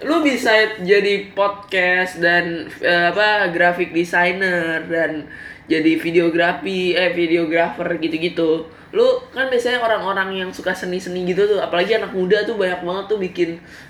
lu 0.06 0.22
bisa 0.22 0.52
jadi 0.84 1.32
podcast 1.34 2.20
dan 2.20 2.70
eh, 2.84 3.06
apa 3.10 3.50
graphic 3.50 3.96
designer 3.96 4.86
dan 4.86 5.26
jadi 5.66 5.98
videografi 5.98 6.94
eh 6.94 7.12
videographer 7.12 7.98
gitu-gitu. 7.98 8.70
Lu 8.96 9.08
kan 9.36 9.52
biasanya 9.52 9.84
orang-orang 9.84 10.46
yang 10.46 10.50
suka 10.56 10.72
seni-seni 10.72 11.28
gitu 11.28 11.50
tuh, 11.52 11.60
apalagi 11.60 12.00
anak 12.00 12.16
muda 12.16 12.48
tuh 12.48 12.56
banyak 12.56 12.80
banget 12.86 13.06
tuh 13.12 13.20
bikin 13.20 13.50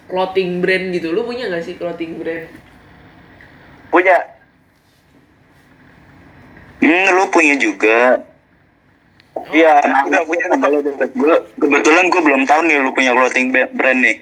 clothing 0.10 0.64
brand 0.64 0.90
gitu. 0.96 1.14
Lu 1.14 1.28
punya 1.28 1.52
gak 1.52 1.62
sih 1.62 1.78
clothing 1.78 2.18
brand? 2.18 2.50
punya 3.96 4.18
Hmm, 6.84 7.08
lu 7.16 7.26
punya 7.32 7.56
juga. 7.56 8.22
Iya 9.52 9.74
punya 10.24 10.46
Kalau 10.50 10.80
gua- 11.14 11.44
kebetulan 11.56 12.06
gue 12.08 12.22
belum 12.22 12.44
tahu 12.44 12.62
nih 12.64 12.78
lu 12.78 12.92
punya 12.92 13.12
clothing 13.12 13.48
brand 13.52 14.00
nih. 14.00 14.18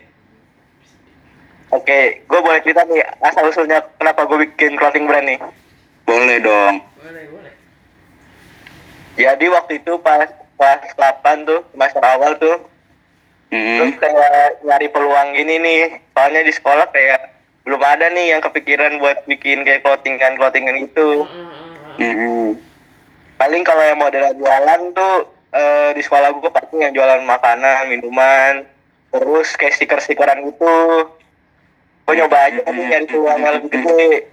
oke 1.70 2.00
gue 2.20 2.40
boleh 2.40 2.60
cerita 2.60 2.82
nih 2.84 3.02
asal 3.20 3.46
usulnya 3.46 3.82
kenapa 3.96 4.26
gue 4.26 4.38
bikin 4.44 4.74
clothing 4.74 5.06
brand 5.06 5.26
nih 5.26 5.40
Boleh 6.04 6.38
dong. 6.38 6.84
Boleh, 6.98 7.24
boleh. 7.30 7.54
jadi 9.16 9.46
waktu 9.50 9.80
itu 9.80 9.96
pas 9.98 10.28
kelas 10.54 10.92
8 10.94 11.18
tuh 11.44 11.64
semester 11.70 12.04
awal 12.04 12.36
tuh 12.38 12.58
terus 13.48 13.86
Hmm. 13.88 14.00
kayak 14.00 14.34
nyari 14.62 14.88
peluang 14.90 15.30
gini 15.32 15.56
nih 15.58 15.82
soalnya 16.10 16.42
di 16.42 16.52
sekolah 16.52 16.90
kayak 16.90 17.22
belum 17.64 17.80
ada 17.80 18.10
nih 18.10 18.34
yang 18.34 18.42
kepikiran 18.42 18.98
buat 18.98 19.24
bikin 19.24 19.62
kayak 19.62 19.82
clothingan 19.82 20.36
clothingan 20.36 20.76
gitu 20.82 21.24
Hmm. 21.94 22.58
Paling 23.44 23.68
kalau 23.68 23.84
yang 23.84 24.00
model 24.00 24.24
jualan 24.40 24.82
tuh 24.96 25.16
eh, 25.52 25.92
di 25.92 26.00
sekolah 26.00 26.32
gue 26.32 26.48
pasti 26.48 26.80
yang 26.80 26.96
jualan 26.96 27.28
makanan 27.28 27.92
minuman 27.92 28.64
terus 29.12 29.60
kayak 29.60 29.76
stiker-stikeran 29.76 30.48
gitu. 30.48 30.76
Gue 32.08 32.14
nyoba 32.16 32.40
aja 32.40 32.64
nih 32.72 32.86
nyari 32.88 33.06
peluang 33.12 33.40
yang 33.44 33.54
lebih 33.60 33.70
gede. 33.76 34.32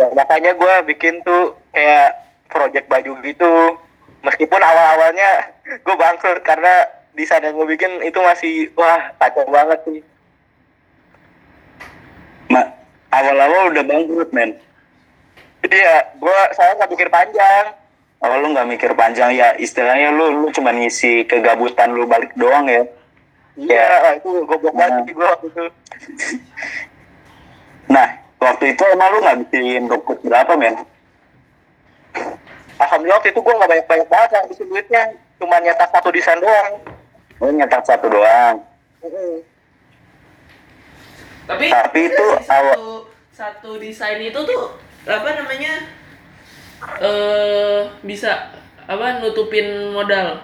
Ya, 0.00 0.08
makanya 0.16 0.56
gue 0.56 0.74
bikin 0.88 1.20
tuh 1.20 1.52
kayak 1.76 2.16
project 2.48 2.88
baju 2.88 3.12
gitu. 3.20 3.52
Meskipun 4.24 4.60
awal-awalnya 4.64 5.52
gue 5.68 5.96
bangkrut 6.00 6.40
karena 6.48 6.88
desain 7.12 7.44
yang 7.44 7.60
gue 7.60 7.76
bikin 7.76 7.92
itu 8.08 8.16
masih 8.24 8.72
wah 8.72 9.12
kacau 9.20 9.44
banget 9.52 9.84
sih. 9.84 10.00
Ma- 12.48 12.72
awal-awal 13.12 13.68
udah 13.68 13.84
bangkrut 13.84 14.32
men. 14.32 14.56
Iya 15.72 15.96
gue 16.14 16.38
saya 16.52 16.76
nggak 16.76 16.90
pikir 16.92 17.08
panjang. 17.08 17.74
Awal 18.16 18.38
lu 18.42 18.48
nggak 18.52 18.68
mikir 18.68 18.92
panjang 18.92 19.32
ya 19.32 19.52
istilahnya 19.56 20.08
lu 20.10 20.44
lu 20.44 20.48
cuma 20.50 20.72
ngisi 20.72 21.24
kegabutan 21.24 21.92
lu 21.92 22.04
balik 22.04 22.32
doang 22.34 22.66
ya. 22.66 22.84
iya 23.56 24.12
itu 24.20 24.44
goblok 24.44 24.76
banget 24.76 25.08
sih 25.08 25.14
gue 25.16 25.26
waktu 25.26 25.46
itu. 25.48 25.64
Nah 27.86 28.08
waktu 28.36 28.74
itu 28.74 28.82
emang 28.90 29.08
lu 29.14 29.18
nggak 29.22 29.38
bikin 29.46 29.86
rukut 29.86 30.18
berapa 30.20 30.52
men? 30.58 30.74
Alhamdulillah 32.76 33.16
waktu 33.22 33.30
itu 33.32 33.40
gue 33.40 33.54
nggak 33.56 33.70
banyak-banyak 33.70 34.08
banget 34.10 34.28
yang 34.34 34.42
habisin 34.44 34.66
duitnya. 34.68 35.02
Cuma 35.38 35.56
nyetak 35.60 35.88
satu 35.92 36.08
desain 36.10 36.40
doang. 36.40 36.72
Lu 37.40 37.48
nyetak 37.52 37.84
satu 37.86 38.06
doang. 38.10 38.56
Tapi, 41.46 41.66
Tapi 41.70 42.00
itu 42.10 42.26
satu, 42.42 42.50
awal- 42.50 43.04
satu 43.30 43.70
desain 43.78 44.18
itu 44.18 44.40
tuh 44.42 44.62
apa 45.06 45.28
namanya? 45.38 45.74
Eh 47.00 47.80
bisa. 48.02 48.52
Apa 48.86 49.22
nutupin 49.22 49.94
modal. 49.94 50.42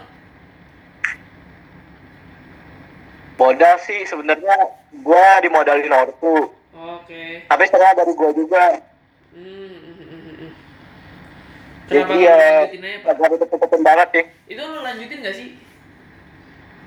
modal 3.42 3.75
sih 3.83 4.07
sebenarnya 4.07 4.54
gue 4.95 5.26
dimodalin 5.42 5.90
ortu. 5.90 6.54
Oke. 6.73 7.47
tapi 7.47 7.62
setengah 7.69 7.95
dari 7.95 8.12
gue 8.14 8.31
juga. 8.38 8.64
Hmm, 9.35 9.71
hmm, 9.71 9.97
hmm, 10.02 10.35
hmm, 10.35 10.52
jadi 11.87 12.16
ya 12.16 12.38
agak 13.07 13.28
ditutup-tutupin 13.37 13.83
banget 13.87 14.09
sih. 14.14 14.25
Itu 14.57 14.62
lu 14.66 14.83
lanjutin 14.83 15.23
gak 15.23 15.37
sih? 15.37 15.49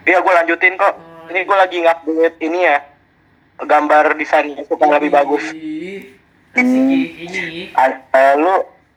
iya 0.05 0.19
gue 0.21 0.33
lanjutin 0.33 0.75
kok. 0.79 0.95
Oh, 0.95 1.25
ini 1.31 1.47
gue 1.47 1.57
lagi 1.57 1.77
ngupdate 1.83 2.37
ini 2.43 2.59
ya. 2.63 2.77
Gambar 3.55 4.19
desainnya 4.19 4.67
supaya 4.67 4.99
lebih 4.99 5.15
bagus 5.15 5.43
Ini. 6.55 7.69
Eh, 7.75 8.33
lu 8.39 8.53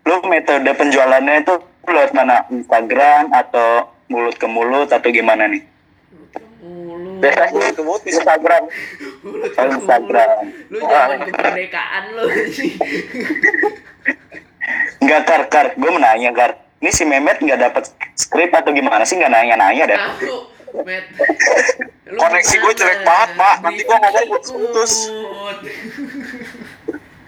lu 0.07 0.17
metode 0.31 0.71
penjualannya 0.73 1.43
itu 1.43 1.55
lewat 1.89 2.13
mana? 2.15 2.47
Instagram 2.49 3.35
atau 3.35 3.91
mulut 4.09 4.37
ke 4.39 4.47
mulut 4.49 4.89
atau 4.89 5.09
gimana 5.11 5.51
nih? 5.51 5.63
Mulu. 6.59 7.23
biasanya 7.23 7.71
itu 7.71 7.81
di 7.81 8.11
Instagram 8.13 8.63
Oh, 9.25 9.67
Instagram. 9.79 10.31
Lu 10.71 10.79
jangan 10.85 11.19
kemerdekaan 11.27 12.05
lu 12.15 12.25
sih. 12.53 12.77
Enggak 15.03 15.23
kar 15.25 15.43
kar, 15.49 15.67
gue 15.75 15.91
menanya 15.91 16.31
kar. 16.35 16.51
Ini 16.79 16.91
si 16.95 17.03
Memet 17.03 17.43
nggak 17.43 17.59
dapat 17.59 17.91
skrip 18.15 18.55
atau 18.55 18.71
gimana 18.71 19.03
sih 19.03 19.19
nggak 19.19 19.33
nanya-nanya 19.33 19.85
deh. 19.89 19.99
Aku, 19.99 20.35
Met. 20.87 21.11
Lu 22.09 22.17
Koneksi 22.17 22.55
gue 22.57 22.73
jelek 22.73 23.05
banget, 23.05 23.31
Pak. 23.37 23.55
Nanti 23.61 23.83
gue 23.85 23.97
ngomong 24.01 24.25
Ikut. 24.33 24.91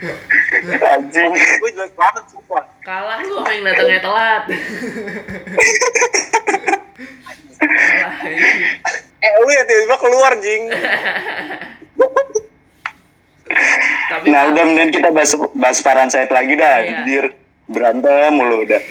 Anjing. 0.00 1.32
gue 1.36 1.70
jelek 1.76 1.92
banget 1.92 2.24
sumpah 2.32 2.64
Kalah 2.80 3.20
lu 3.20 3.44
sama 3.44 3.52
yang 3.52 3.64
datangnya 3.68 4.00
telat. 4.00 4.42
Kalah. 7.60 8.14
eh 9.24 9.32
lu 9.44 9.50
ya 9.52 9.62
tiba-tiba 9.68 9.96
keluar 10.00 10.32
jing 10.40 10.62
Tapi 14.10 14.24
Nah 14.32 14.42
udah 14.50 14.64
mending 14.64 14.90
kita 14.90 15.12
bahas 15.12 15.36
bahas 15.54 15.78
Faransait 15.84 16.30
lagi 16.32 16.56
dah. 16.56 16.82
Iya. 16.82 16.90
Anjir 17.04 17.24
berantem 17.70 18.30
mulu 18.34 18.66
udah. 18.66 18.82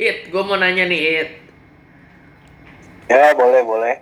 It, 0.00 0.32
gue 0.32 0.42
mau 0.46 0.56
nanya 0.56 0.88
nih, 0.88 1.00
It. 1.20 1.30
ya 3.10 3.36
boleh 3.36 3.60
boleh 3.66 3.94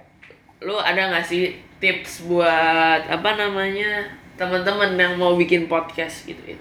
Lu 0.62 0.78
ada 0.78 1.10
gak 1.10 1.26
sih 1.26 1.58
tips 1.82 2.22
buat 2.22 3.02
apa 3.10 3.30
namanya 3.34 4.14
teman-teman 4.38 4.94
yang 4.94 5.18
mau 5.18 5.34
bikin 5.34 5.66
podcast 5.66 6.22
gitu, 6.24 6.40
It? 6.46 6.60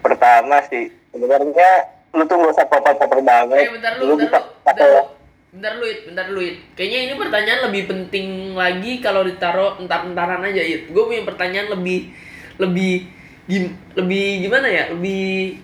pertama 0.00 0.60
sih 0.64 0.88
sebenarnya 1.12 1.70
lu 2.10 2.24
tuh 2.24 2.36
gak 2.36 2.52
usah 2.52 2.66
popor-popor 2.66 3.20
banget 3.20 3.58
Eh, 3.60 3.70
bentar 3.70 3.92
lu, 3.96 4.16
bentar 4.16 4.18
bisa 4.18 4.38
lu, 4.40 4.48
bentar 4.64 4.86
lu. 4.86 5.02
Bentar 5.50 5.72
lu, 5.74 5.84
It, 5.84 6.00
bentar 6.06 6.26
lu, 6.30 6.40
It. 6.40 6.56
Kayaknya 6.74 6.98
ini 7.04 7.14
pertanyaan 7.14 7.60
lebih 7.66 7.82
penting 7.86 8.26
lagi 8.54 8.92
kalau 8.98 9.22
ditaruh 9.22 9.78
entar-entaran 9.78 10.46
aja, 10.46 10.62
It. 10.62 10.90
Gue 10.90 11.04
punya 11.04 11.22
pertanyaan 11.22 11.74
lebih 11.74 12.10
lebih 12.56 13.10
gim, 13.46 13.64
lebih 13.94 14.24
gimana 14.46 14.66
ya? 14.66 14.84
Lebih 14.90 15.58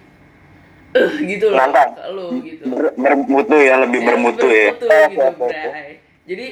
eh 0.91 1.13
gitu 1.23 1.47
loh. 1.51 1.59
Nantang. 1.61 1.91
lu 2.13 2.27
gitu. 2.43 2.63
Ber- 2.67 2.95
bermutu 2.95 3.57
ya 3.59 3.75
lebih 3.79 4.01
bermutu 4.03 4.47
ya. 4.47 4.75
bermutu 4.75 4.87
gitu, 5.11 5.45
Bray. 5.71 5.91
Jadi 6.27 6.47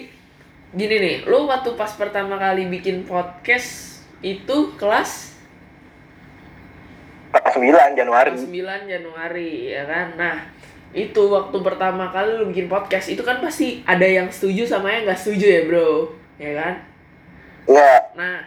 gini 0.75 0.97
nih 0.99 1.17
lu 1.25 1.47
waktu 1.47 1.79
pas 1.79 1.95
pertama 1.95 2.35
kali 2.35 2.67
bikin 2.67 3.07
podcast 3.07 4.03
itu 4.21 4.75
kelas 4.75 5.35
kelas 7.31 7.55
9 7.55 7.99
Januari 7.99 8.31
Tanggal 8.35 8.87
9 8.87 8.91
Januari 8.91 9.51
ya 9.71 9.83
kan. 9.87 10.07
Nah, 10.15 10.37
itu 10.95 11.23
waktu 11.27 11.57
pertama 11.63 12.11
kali 12.11 12.39
lu 12.39 12.51
bikin 12.51 12.71
podcast 12.71 13.11
itu 13.11 13.23
kan 13.27 13.43
pasti 13.43 13.83
ada 13.83 14.07
yang 14.07 14.31
setuju 14.31 14.63
sama 14.67 14.95
yang 14.95 15.03
nggak 15.07 15.19
setuju 15.19 15.47
ya, 15.47 15.61
Bro. 15.67 15.91
Ya 16.39 16.53
kan? 16.55 16.75
ya 17.65 17.93
Nah, 18.15 18.39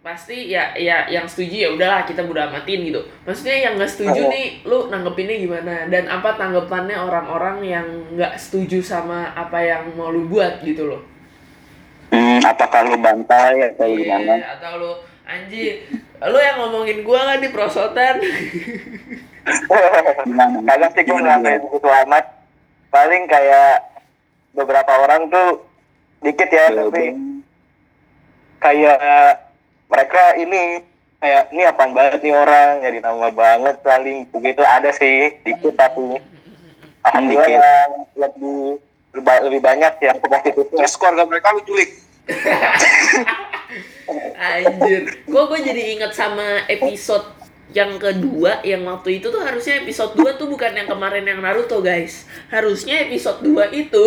pasti 0.00 0.48
ya 0.48 0.72
ya 0.74 1.04
yang 1.12 1.28
setuju 1.28 1.54
ya 1.56 1.68
udahlah 1.76 2.08
kita 2.08 2.24
udah 2.24 2.48
amatin 2.48 2.88
gitu. 2.88 3.00
Maksudnya 3.28 3.56
yang 3.68 3.72
nggak 3.76 3.92
setuju 3.92 4.20
Oh. 4.24 4.30
nih 4.32 4.46
lu 4.64 4.78
nanggepinnya 4.88 5.36
gimana 5.36 5.74
dan 5.92 6.08
apa 6.08 6.34
tanggapannya 6.40 6.96
orang-orang 6.96 7.56
yang 7.62 7.86
nggak 8.16 8.34
setuju 8.40 8.80
sama 8.80 9.28
apa 9.36 9.60
yang 9.60 9.92
mau 9.92 10.08
lu 10.08 10.24
buat 10.26 10.64
gitu 10.64 10.88
loh. 10.88 11.11
Hmm, 12.12 12.38
apakah 12.44 12.80
lu 12.84 12.96
bantai 12.96 13.72
atau 13.72 13.88
Iya, 13.88 14.20
gimana? 14.20 14.34
atau 14.52 14.72
lu 14.76 14.92
anjir, 15.24 15.88
lu 16.20 16.38
yang 16.38 16.56
ngomongin 16.60 17.00
gua 17.00 17.24
kan 17.26 17.40
di 17.40 17.48
prosotan. 17.48 18.20
Gimana? 20.22 20.62
kagak 20.62 20.90
sih 20.94 21.02
Gimana, 21.02 21.42
nggak 21.42 21.66
begitu 21.66 21.88
amat 22.06 22.24
paling 22.88 23.26
kayak 23.26 23.82
beberapa 24.52 24.92
orang 25.00 25.26
tuh 25.26 25.66
dikit 26.20 26.46
ya 26.46 26.70
Iya, 26.70 26.78
tapi 26.78 27.04
kayak 28.60 28.98
mereka 29.90 30.22
ini 30.38 30.62
kayak 31.18 31.50
ini 31.50 31.62
apaan 31.64 31.90
banget 31.90 32.22
nih 32.22 32.34
orang 32.34 32.70
jadi 32.80 32.98
nama 33.00 33.28
banget 33.28 33.76
paling 33.82 34.30
begitu 34.30 34.62
ada 34.62 34.90
sih 34.92 35.34
dikit 35.42 35.74
tapi 35.74 36.22
alhamdulillah 37.02 37.42
Dikit. 37.42 37.58
yang 37.58 37.90
lebih 38.14 38.62
lebih- 39.12 39.42
lebih 39.48 39.60
banyak 39.60 39.92
yang 40.00 40.16
terus 40.20 40.94
keluarga 40.96 41.22
mereka 41.28 41.52
lu 41.52 41.62
culik. 41.64 41.90
Anjir, 44.36 45.02
kok 45.24 45.44
gue 45.48 45.60
jadi 45.62 45.82
inget 45.96 46.12
sama 46.12 46.66
episode 46.68 47.24
yang 47.72 47.96
kedua 47.96 48.60
yang 48.62 48.84
waktu 48.84 49.18
itu 49.18 49.32
tuh 49.32 49.40
harusnya 49.40 49.80
episode 49.80 50.12
2 50.12 50.36
tuh 50.36 50.44
bukan 50.44 50.76
yang 50.76 50.84
kemarin 50.84 51.24
yang 51.24 51.40
Naruto 51.40 51.80
guys. 51.80 52.28
Harusnya 52.52 53.00
episode 53.08 53.40
2 53.40 53.72
itu. 53.72 54.04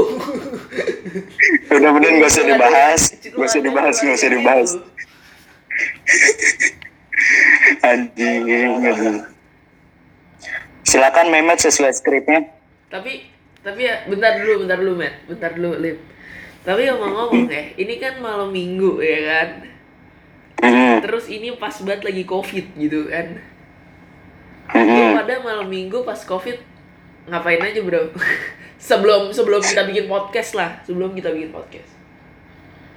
Udah 1.73 1.89
bener 1.97 2.09
gak 2.21 2.29
usah 2.29 2.45
dibahas, 2.45 3.01
gak 3.09 3.41
usah 3.41 3.61
dibahas, 3.61 3.95
gak 3.97 4.15
usah 4.15 4.29
dibahas. 4.29 4.69
Anjing, 7.81 8.41
anjing. 8.45 9.17
Silakan 10.85 11.33
Mehmet 11.33 11.57
sesuai 11.57 11.91
skripnya. 11.97 12.45
Tapi, 12.93 13.25
tapi 13.65 13.81
ya 13.81 14.05
bentar 14.05 14.37
dulu, 14.37 14.61
bentar 14.61 14.77
dulu 14.77 14.93
Matt 14.93 15.25
Bentar 15.25 15.57
dulu 15.57 15.73
Lip 15.81 15.97
Tapi 16.61 16.85
ngomong-ngomong 16.85 17.49
ya, 17.57 17.73
ini 17.81 17.97
kan 17.97 18.21
malam 18.21 18.53
minggu 18.53 19.01
ya 19.01 19.19
kan 19.25 19.49
Hmm, 20.55 21.03
Terus 21.03 21.27
ini 21.29 21.51
pas 21.59 21.75
banget 21.83 22.07
lagi 22.07 22.23
covid 22.23 22.65
gitu 22.79 23.11
kan 23.11 23.37
hmm, 24.71 24.87
Lu 24.87 25.03
pada 25.19 25.43
malam 25.43 25.67
minggu 25.67 26.01
pas 26.07 26.17
covid 26.23 26.57
ngapain 27.25 27.59
aja 27.61 27.81
bro? 27.81 28.13
sebelum 28.87 29.33
sebelum 29.33 29.61
kita 29.65 29.81
bikin 29.89 30.05
podcast 30.05 30.53
lah, 30.53 30.77
sebelum 30.85 31.17
kita 31.17 31.33
bikin 31.33 31.49
podcast. 31.49 31.89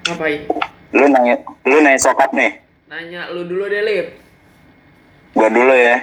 Ngapain? 0.04 0.44
Lu 0.92 1.04
nanya, 1.08 1.40
lu 1.64 1.76
nanya 1.80 2.00
sokap 2.00 2.32
nih. 2.36 2.60
Nanya 2.88 3.32
lu 3.32 3.48
dulu 3.48 3.68
deh 3.68 3.82
Lip. 3.84 4.08
Gua 5.32 5.48
dulu 5.48 5.72
ya. 5.72 5.96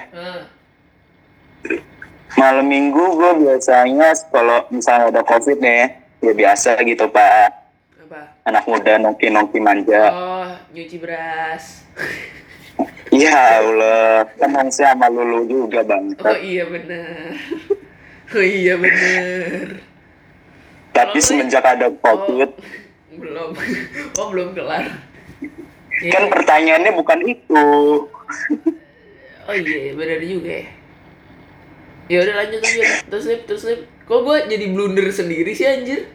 Malam 2.36 2.68
minggu 2.68 3.04
gue 3.16 3.32
biasanya 3.48 4.12
kalau 4.28 4.68
misalnya 4.68 5.08
ada 5.08 5.22
covid 5.24 5.56
nih, 5.56 5.88
ya 6.20 6.32
biasa 6.36 6.76
gitu 6.84 7.08
pak. 7.08 7.48
apa? 8.06 8.20
Anak 8.44 8.68
muda 8.68 9.00
nongki-nongki 9.00 9.58
manja. 9.58 10.12
Oh, 10.12 10.48
nyuci 10.70 11.00
beras. 11.00 11.82
Ya 13.08 13.64
Allah, 13.64 14.28
kan 14.36 14.52
harusnya 14.52 14.92
sama 14.92 15.08
lulu 15.08 15.48
juga 15.48 15.80
bang. 15.80 16.12
Oh 16.20 16.36
iya 16.36 16.68
bener. 16.68 17.32
Oh 18.36 18.44
iya 18.44 18.74
bener. 18.76 19.80
Tapi 20.92 21.18
semenjak 21.24 21.64
ada 21.64 21.88
covid, 21.88 22.52
Oh, 22.52 23.16
belum. 23.16 23.50
Oh 24.20 24.26
belum 24.28 24.52
kelar. 24.52 24.84
Iya. 25.96 26.12
kan 26.12 26.28
pertanyaannya 26.28 26.92
bukan 26.92 27.20
itu. 27.24 27.64
Oh 29.48 29.54
iya, 29.56 29.96
benar 29.96 30.20
juga 30.20 30.52
ya. 30.60 30.75
Ya 32.06 32.22
udah 32.22 32.34
lanjut 32.44 32.60
lanjut. 32.62 32.86
Terus 33.10 33.24
lip, 33.26 33.40
terus 33.50 33.62
lip. 33.66 33.80
Kok 34.06 34.20
gue 34.22 34.36
jadi 34.46 34.66
blunder 34.70 35.10
sendiri 35.10 35.50
sih 35.54 35.66
anjir? 35.66 36.06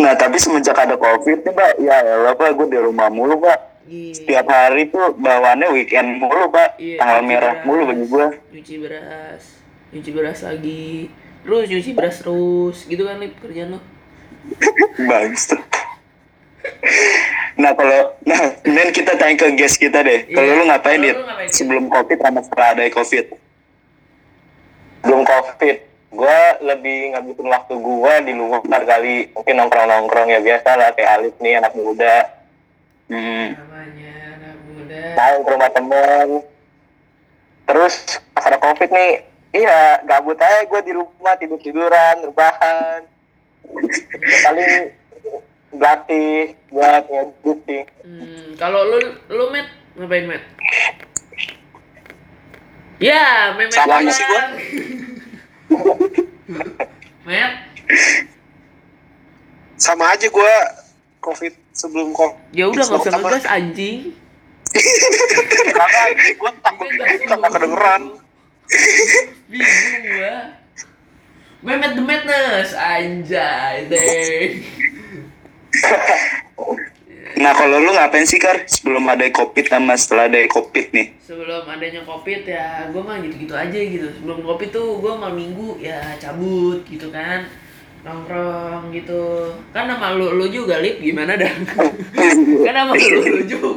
Nah 0.00 0.16
tapi 0.18 0.40
semenjak 0.40 0.74
ada 0.74 0.96
covid 0.98 1.44
nih 1.44 1.54
pak, 1.54 1.70
ya 1.78 1.98
pak, 2.34 2.48
gue 2.56 2.66
di 2.72 2.78
rumah 2.80 3.12
mulu 3.12 3.38
pak. 3.38 3.84
Iya. 3.86 4.14
Setiap 4.16 4.46
hari 4.48 4.88
tuh 4.88 5.14
bawaannya 5.20 5.68
weekend 5.74 6.16
mulu 6.16 6.48
pak, 6.48 6.80
Iya, 6.80 6.96
tanggal 6.98 7.20
merah 7.22 7.54
beras, 7.60 7.66
mulu 7.68 7.82
bagi 7.86 8.04
gue. 8.08 8.26
Nyuci 8.56 8.74
beras, 8.80 9.42
nyuci 9.92 10.10
beras 10.10 10.38
lagi. 10.42 11.12
Terus 11.42 11.64
nyuci 11.68 11.90
beras 11.92 12.16
terus, 12.22 12.76
gitu 12.88 13.02
kan 13.04 13.20
lip 13.20 13.36
kerjaan 13.38 13.76
lo. 13.76 13.80
Bagus 15.06 15.42
tuh. 15.52 15.60
Nah 17.58 17.74
kalau, 17.76 18.16
nah 18.24 18.40
kemudian 18.64 18.90
kita 18.90 19.14
tanya 19.18 19.34
ke 19.38 19.46
guest 19.54 19.76
kita 19.76 20.00
deh. 20.02 20.24
Iya. 20.26 20.34
Kalau 20.34 20.50
lu 20.56 20.64
ngapain 20.66 20.98
Kalau 20.98 21.04
dit? 21.04 21.14
lu 21.14 21.24
ngapain, 21.28 21.46
Dit? 21.46 21.54
Sebelum 21.54 21.84
covid 21.92 22.18
sama 22.18 22.40
setelah 22.40 22.68
ada 22.74 22.82
covid? 22.90 23.26
Belum 25.02 25.22
covid 25.22 25.76
gue 26.12 26.38
lebih 26.62 26.98
ngabisin 27.10 27.48
waktu 27.48 27.74
gue 27.74 28.14
di 28.22 28.32
luar 28.32 28.60
kali 28.82 29.14
mungkin 29.32 29.54
nongkrong 29.56 29.88
nongkrong 29.88 30.28
ya 30.28 30.40
biasa 30.40 30.70
lah 30.72 30.88
kayak 30.92 31.10
Alif 31.16 31.34
nih 31.38 31.56
anak 31.56 31.72
muda 31.72 32.16
Hmm. 33.04 33.52
Namanya 33.52 34.12
anak 34.32 34.56
muda. 34.64 35.00
main 35.12 35.38
ke 35.38 35.50
rumah 35.50 35.70
temen 35.70 36.28
terus 37.62 37.94
pas 38.32 38.44
ada 38.46 38.56
covid 38.56 38.88
nih 38.88 39.12
iya 39.52 40.00
gabut 40.02 40.34
aja 40.34 40.64
gue 40.64 40.80
di 40.82 40.92
rumah 40.92 41.34
tidur 41.36 41.58
tiduran 41.58 42.24
rebahan 42.24 43.04
paling 44.42 44.72
berlatih 45.70 46.32
buat 46.68 47.02
ngedit 47.06 47.58
sih 47.64 47.82
Hmm, 48.02 48.48
kalau 48.56 48.80
lu 48.82 48.98
lu 49.28 49.44
Met 49.50 49.68
ngapain 49.94 50.24
Met? 50.26 50.42
Ya, 53.02 53.50
Memet 53.58 53.74
Sama 53.76 53.98
aja 53.98 54.12
sih 54.14 54.24
gua. 54.24 54.42
Met, 57.22 57.52
sama 59.74 60.14
aja 60.14 60.26
gue 60.26 60.54
covid 61.18 61.54
sebelum 61.70 62.14
covid 62.14 62.38
ya 62.50 62.70
udah 62.70 62.82
nggak 62.82 63.02
usah 63.02 63.12
Sama- 63.14 63.30
ngegas 63.30 63.46
anjing. 63.46 64.14
karena 65.72 66.02
gue 66.32 66.50
takut 66.62 66.88
takut 67.26 67.50
kedengeran 67.50 68.02
Bingung 69.50 70.02
gua. 70.06 70.36
Memet 71.62 71.92
the 71.94 72.02
Madness, 72.02 72.74
anjay 72.74 73.86
deh. 73.86 74.58
Nah 77.42 77.50
kalau 77.58 77.82
lu 77.82 77.90
ngapain 77.90 78.22
sih 78.22 78.38
Kar? 78.38 78.62
Sebelum 78.70 79.02
ada 79.10 79.26
covid 79.34 79.66
sama 79.66 79.98
setelah 79.98 80.30
ada 80.30 80.38
covid 80.46 80.94
nih? 80.94 81.10
Sebelum 81.26 81.66
adanya 81.66 82.06
covid 82.06 82.46
ya 82.46 82.86
gue 82.86 83.02
mah 83.02 83.18
gitu-gitu 83.18 83.50
aja 83.50 83.74
gitu. 83.74 84.06
Sebelum 84.14 84.46
covid 84.46 84.70
tuh 84.70 85.02
gue 85.02 85.12
malam 85.18 85.34
minggu 85.34 85.82
ya 85.82 86.14
cabut 86.22 86.86
gitu 86.86 87.10
kan. 87.10 87.50
Nongkrong 88.06 88.94
gitu. 88.94 89.50
Kan 89.74 89.90
nama 89.90 90.14
lu, 90.14 90.38
lu 90.38 90.46
juga 90.46 90.78
Lip 90.78 91.02
gimana 91.02 91.34
dah? 91.34 91.50
kan 92.66 92.74
nama 92.78 92.94
lu, 92.94 93.18
lu 93.26 93.42
juga. 93.42 93.74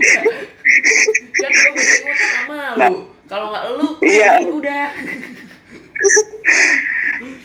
Kan 1.34 1.50
gue 1.50 1.70
ngutang 1.74 2.18
sama 2.22 2.60
lu. 2.78 2.96
Kalau 3.26 3.50
nggak 3.50 3.66
lu, 3.82 3.88
Iya. 4.06 4.32
udah. 4.46 4.86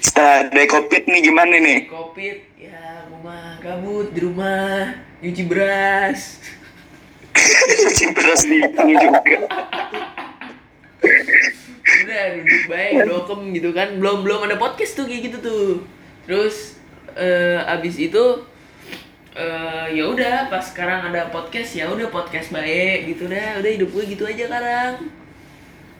Setelah 0.05 0.45
ada 0.45 0.63
covid 0.69 1.03
nih 1.09 1.21
gimana 1.25 1.55
nih? 1.57 1.89
Covid 1.89 2.37
ya 2.61 3.09
gue 3.09 3.21
mah 3.25 3.57
gabut 3.65 4.13
di 4.13 4.21
rumah 4.21 5.09
nyuci 5.21 5.43
beras. 5.45 6.41
Cuci 7.33 8.05
beras 8.13 8.43
di 8.43 8.59
juga. 8.61 9.21
udah 12.01 12.25
duduk 12.35 12.65
baik 12.67 12.93
dokem 13.05 13.41
gitu 13.53 13.71
kan 13.71 13.89
belum 13.97 14.23
belum 14.23 14.41
ada 14.45 14.57
podcast 14.57 14.95
tuh 14.95 15.07
kayak 15.07 15.31
gitu 15.31 15.39
tuh 15.41 15.67
terus 16.25 16.77
eh 17.15 17.61
abis 17.63 17.97
itu 17.99 18.25
eh 19.33 19.87
ya 19.91 20.05
udah 20.07 20.49
pas 20.49 20.61
sekarang 20.61 21.07
ada 21.07 21.29
podcast 21.29 21.71
ya 21.73 21.87
udah 21.87 22.09
podcast 22.09 22.51
baik 22.51 23.09
gitu 23.09 23.27
dah 23.27 23.59
udah 23.59 23.71
hidup 23.71 23.89
gue 23.91 24.05
gitu 24.09 24.25
aja 24.25 24.45
sekarang 24.45 24.93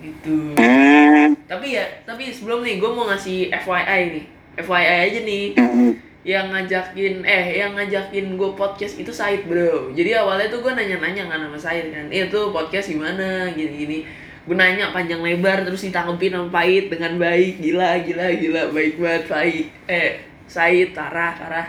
gitu 0.01 0.37
Hmm. 0.57 1.37
tapi 1.45 1.77
ya 1.77 1.85
tapi 2.03 2.33
sebelum 2.33 2.61
nih 2.61 2.77
gue 2.77 2.91
mau 2.91 3.05
ngasih 3.07 3.53
FYI 3.53 4.01
nih 4.11 4.25
FYI 4.59 4.97
aja 5.07 5.21
nih 5.23 5.47
Hmm. 5.55 5.93
Yang 6.21 6.53
ngajakin 6.53 7.25
eh 7.25 7.65
yang 7.65 7.73
ngajakin 7.73 8.37
gue 8.37 8.51
podcast 8.53 9.01
itu 9.01 9.09
Said 9.09 9.49
bro. 9.49 9.89
Jadi 9.97 10.13
awalnya 10.13 10.53
tuh 10.53 10.61
gue 10.61 10.73
nanya-nanya 10.77 11.33
kan 11.33 11.41
sama 11.49 11.57
Said 11.57 11.89
kan 11.89 12.13
eh 12.13 12.29
tuh 12.29 12.53
podcast 12.53 12.93
gimana? 12.93 13.49
Gini-gini. 13.57 14.05
Gue 14.45 14.57
nanya 14.57 14.93
panjang 14.93 15.25
lebar 15.25 15.65
terus 15.65 15.81
ditanggepin 15.81 16.37
sama 16.37 16.49
Pait 16.53 16.93
dengan 16.93 17.17
baik. 17.17 17.65
Gila 17.65 18.05
gila 18.05 18.27
gila. 18.37 18.63
Baik 18.69 18.95
banget 19.01 19.25
Pait 19.33 19.67
eh 19.89 20.11
Said 20.45 20.93
Tarah 20.93 21.33
Tarah 21.41 21.67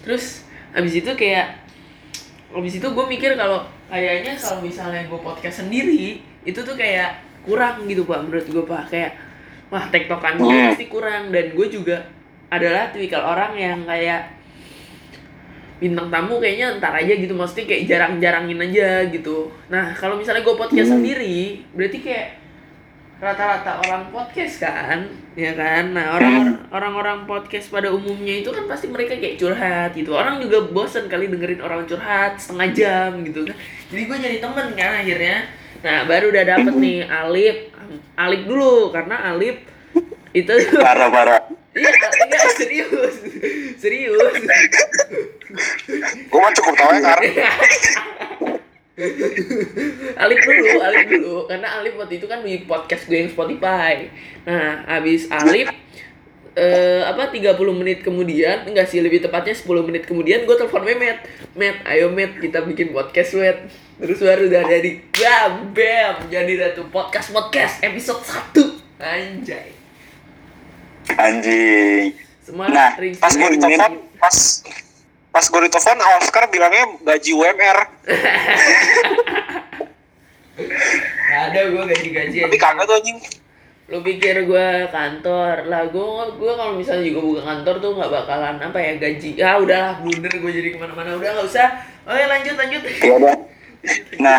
terus 0.00 0.48
habis 0.72 0.96
itu 0.96 1.12
kayak 1.12 1.60
habis 2.56 2.80
itu 2.80 2.88
gue 2.88 3.04
mikir 3.04 3.36
kalau 3.36 3.68
kayaknya 3.92 4.32
kalau 4.40 4.64
misalnya 4.64 5.04
gue 5.04 5.20
podcast 5.20 5.60
sendiri 5.66 6.24
itu 6.48 6.56
tuh 6.64 6.72
kayak 6.72 7.20
kurang 7.44 7.84
gitu 7.84 8.08
pak 8.08 8.24
menurut 8.24 8.48
gue 8.48 8.64
pak. 8.64 8.88
Kayak 8.88 9.12
wah 9.68 9.84
tektokan 9.92 10.40
gue 10.40 10.72
pasti 10.72 10.88
kurang. 10.88 11.28
Dan 11.28 11.52
gue 11.52 11.68
juga 11.68 12.00
adalah 12.50 12.90
tipikal 12.90 13.22
orang 13.24 13.54
yang 13.54 13.78
kayak 13.86 14.36
bintang 15.80 16.12
tamu 16.12 16.36
kayaknya 16.36 16.76
ntar 16.76 16.92
aja 16.92 17.14
gitu. 17.16 17.32
Maksudnya 17.32 17.64
kayak 17.64 17.82
jarang-jarangin 17.88 18.58
aja 18.60 18.88
gitu. 19.08 19.48
Nah 19.72 19.96
kalau 19.96 20.20
misalnya 20.20 20.44
gue 20.44 20.52
podcast 20.52 20.92
Hmm. 20.92 21.00
sendiri 21.00 21.64
berarti 21.72 21.98
kayak 22.04 22.28
rata-rata 23.16 23.80
orang 23.84 24.12
podcast 24.12 24.60
kan? 24.60 25.08
Ya 25.32 25.56
kan? 25.56 25.96
Nah 25.96 26.20
orang 26.20 26.36
orang-orang 26.76 27.18
podcast 27.24 27.72
pada 27.72 27.88
umumnya 27.88 28.44
itu 28.44 28.52
kan 28.52 28.68
pasti 28.68 28.92
mereka 28.92 29.16
kayak 29.16 29.40
curhat 29.40 29.96
gitu. 29.96 30.12
Orang 30.12 30.42
juga 30.44 30.68
bosen 30.68 31.08
kali 31.08 31.32
dengerin 31.32 31.64
orang 31.64 31.88
curhat 31.88 32.36
setengah 32.36 32.68
jam 32.76 33.10
gitu 33.24 33.48
kan. 33.48 33.56
Jadi 33.88 34.02
gue 34.04 34.16
jadi 34.20 34.36
temen 34.36 34.66
kan 34.76 34.92
akhirnya. 35.00 35.48
Nah 35.80 36.04
baru 36.04 36.28
udah 36.28 36.44
dapet 36.44 36.74
nih 36.76 36.98
Alip. 37.08 37.58
Alip 38.16 38.42
dulu 38.44 38.92
karena 38.92 39.32
Alip 39.32 39.64
itu 40.30 40.52
parah 40.76 41.08
parah. 41.08 41.40
Iya 41.72 41.88
iya 41.88 42.19
serius 42.58 43.14
serius 43.78 44.34
Gue 46.30 46.38
mah 46.38 46.52
cukup 46.54 46.74
tahu 46.78 46.90
ya 46.94 47.00
karena 47.10 47.50
Alif 50.20 50.38
dulu, 50.44 50.76
Alif 50.84 51.04
dulu, 51.08 51.36
karena 51.48 51.68
Alif 51.80 51.94
waktu 51.96 52.20
itu 52.20 52.26
kan 52.28 52.44
di 52.44 52.68
podcast 52.68 53.08
gue 53.08 53.16
yang 53.16 53.32
Spotify. 53.32 54.12
Nah, 54.44 54.84
habis 54.84 55.24
Alif 55.32 55.72
eh 56.58 57.00
apa 57.06 57.30
30 57.32 57.56
menit 57.72 58.02
kemudian, 58.04 58.66
enggak 58.68 58.90
sih 58.90 59.00
lebih 59.00 59.22
tepatnya 59.22 59.54
10 59.56 59.86
menit 59.88 60.04
kemudian 60.04 60.44
gue 60.44 60.56
telepon 60.58 60.84
Memet. 60.84 61.22
Met, 61.56 61.80
ayo 61.88 62.12
Met, 62.12 62.36
kita 62.42 62.60
bikin 62.66 62.92
podcast 62.92 63.32
Met. 63.38 63.72
Terus 64.00 64.20
baru 64.20 64.48
udah 64.48 64.62
jadi 64.64 64.90
bam 65.12 65.76
bam 65.76 66.16
jadi 66.32 66.52
dah 66.56 66.70
tuh 66.72 66.88
podcast 66.88 67.32
podcast 67.32 67.80
episode 67.84 68.20
1. 68.20 69.00
Anjay. 69.00 69.68
anjing 71.16 72.29
Semua 72.50 72.66
Nah, 72.66 72.90
pas 72.98 73.30
gue 73.30 73.48
ditelepon, 73.54 73.92
pas 74.18 74.36
pas 75.30 75.44
gue 75.46 75.60
ditelepon 75.62 75.98
Oscar 76.18 76.44
bilangnya 76.50 76.84
gaji 77.00 77.30
UMR. 77.30 77.78
Nggak 81.30 81.42
ada 81.46 81.60
gue 81.62 81.82
gaji-gaji 81.88 82.36
Tapi 82.44 82.58
kagak 82.58 82.84
tuh 82.84 82.98
anjing. 82.98 83.18
lu 83.86 83.98
pikir 84.02 84.46
gue 84.46 84.66
kantor. 84.86 85.66
Lah 85.66 85.86
gue 85.86 86.06
gue 86.36 86.52
kalau 86.52 86.74
misalnya 86.74 87.06
juga 87.06 87.20
buka 87.22 87.42
kantor 87.44 87.74
tuh 87.78 87.90
nggak 87.96 88.10
bakalan 88.12 88.56
apa 88.60 88.78
ya 88.78 88.92
gaji. 88.96 89.30
Ah 89.38 89.58
udahlah 89.58 89.98
blunder 89.98 90.30
gue 90.30 90.50
jadi 90.52 90.68
ke 90.70 90.78
mana-mana. 90.78 91.14
Udah 91.14 91.30
nggak 91.32 91.46
usah. 91.46 91.68
Oke 92.06 92.22
lanjut 92.22 92.54
lanjut. 92.54 92.82
Ya 92.86 93.12
udah. 93.14 93.34
Nah 94.18 94.38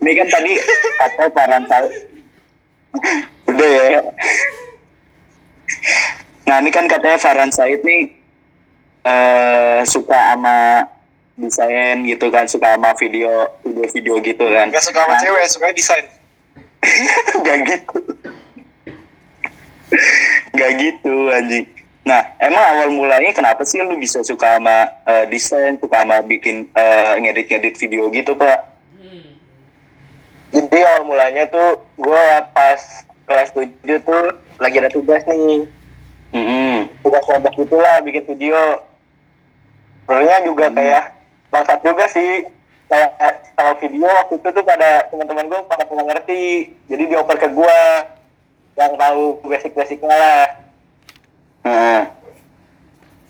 ini 0.00 0.10
kan 0.12 0.26
tadi 0.28 0.52
kata 0.98 1.24
parental 1.30 1.84
udah 3.46 3.68
ya 3.88 4.00
nah 6.44 6.60
ini 6.60 6.70
kan 6.70 6.84
katanya 6.88 7.16
Farhan 7.16 7.52
Said 7.52 7.80
nih 7.80 8.12
eh 9.04 9.80
suka 9.84 10.36
sama 10.36 10.88
desain 11.34 12.06
gitu 12.06 12.30
kan 12.30 12.46
suka 12.46 12.78
sama 12.78 12.94
video 12.94 13.50
video 13.66 13.86
video 13.90 14.14
gitu 14.22 14.44
kan 14.48 14.70
Gak 14.70 14.84
suka 14.86 15.02
sama 15.02 15.14
Nah, 15.18 15.22
cewek, 15.22 15.44
suka 15.50 15.66
desain. 15.74 16.06
Gak 17.46 17.58
gitu. 17.66 17.98
Gak 20.54 20.70
gitu 20.78 21.14
anjing. 21.34 21.66
Nah, 22.04 22.20
emang 22.36 22.60
awal 22.60 22.88
mulanya 22.92 23.32
kenapa 23.32 23.64
sih 23.64 23.80
lu 23.80 23.96
bisa 23.96 24.20
suka 24.20 24.60
sama 24.60 24.92
eh, 25.08 25.24
desain, 25.32 25.80
suka 25.80 26.04
sama 26.04 26.20
bikin 26.22 26.68
eh, 26.76 27.12
ngedit-ngedit 27.24 27.74
video 27.80 28.12
gitu, 28.12 28.36
Pak? 28.36 28.58
Hmm. 29.00 29.26
Jadi 30.52 30.78
awal 30.84 31.02
mulanya 31.08 31.48
tuh 31.48 31.80
gue 31.96 32.24
pas 32.52 32.80
kelas 33.24 33.50
7 33.56 34.04
tuh 34.04 34.36
lagi 34.60 34.76
ada 34.78 34.92
tugas 34.92 35.24
nih. 35.24 35.64
Mm-mm. 36.34 36.90
Tugas 37.06 37.22
kelompok 37.22 37.54
gitulah 37.62 38.02
bikin 38.02 38.26
video. 38.26 38.82
Sebenarnya 40.02 40.42
juga 40.42 40.66
kayak 40.74 41.04
bangsat 41.54 41.78
juga 41.86 42.04
sih. 42.10 42.42
Kayak 42.90 43.10
kalau 43.54 43.78
video 43.78 44.10
waktu 44.10 44.34
itu 44.42 44.48
tuh 44.50 44.64
pada 44.66 45.06
teman-teman 45.08 45.46
gue 45.46 45.60
pada 45.70 45.86
nggak 45.86 46.08
ngerti. 46.10 46.74
Jadi 46.90 47.02
dioper 47.06 47.38
ke 47.38 47.48
gue 47.54 47.78
yang 48.74 48.92
tahu 48.98 49.38
basic-basicnya 49.46 50.10
lah. 50.10 50.46
Heeh. 51.64 52.02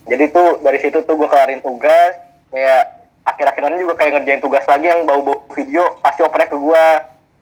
Jadi 0.09 0.25
tuh 0.33 0.65
dari 0.65 0.81
situ 0.81 1.05
tuh 1.05 1.15
gue 1.21 1.29
kelarin 1.29 1.61
tugas. 1.61 2.17
Kayak 2.49 3.05
akhir-akhirannya 3.29 3.85
juga 3.85 3.95
kayak 4.01 4.13
ngerjain 4.17 4.41
tugas 4.41 4.65
lagi 4.65 4.89
yang 4.89 5.05
bau-bau 5.05 5.45
video 5.53 6.01
pasti 6.01 6.25
opernya 6.25 6.49
ke 6.49 6.57
gue. 6.57 6.87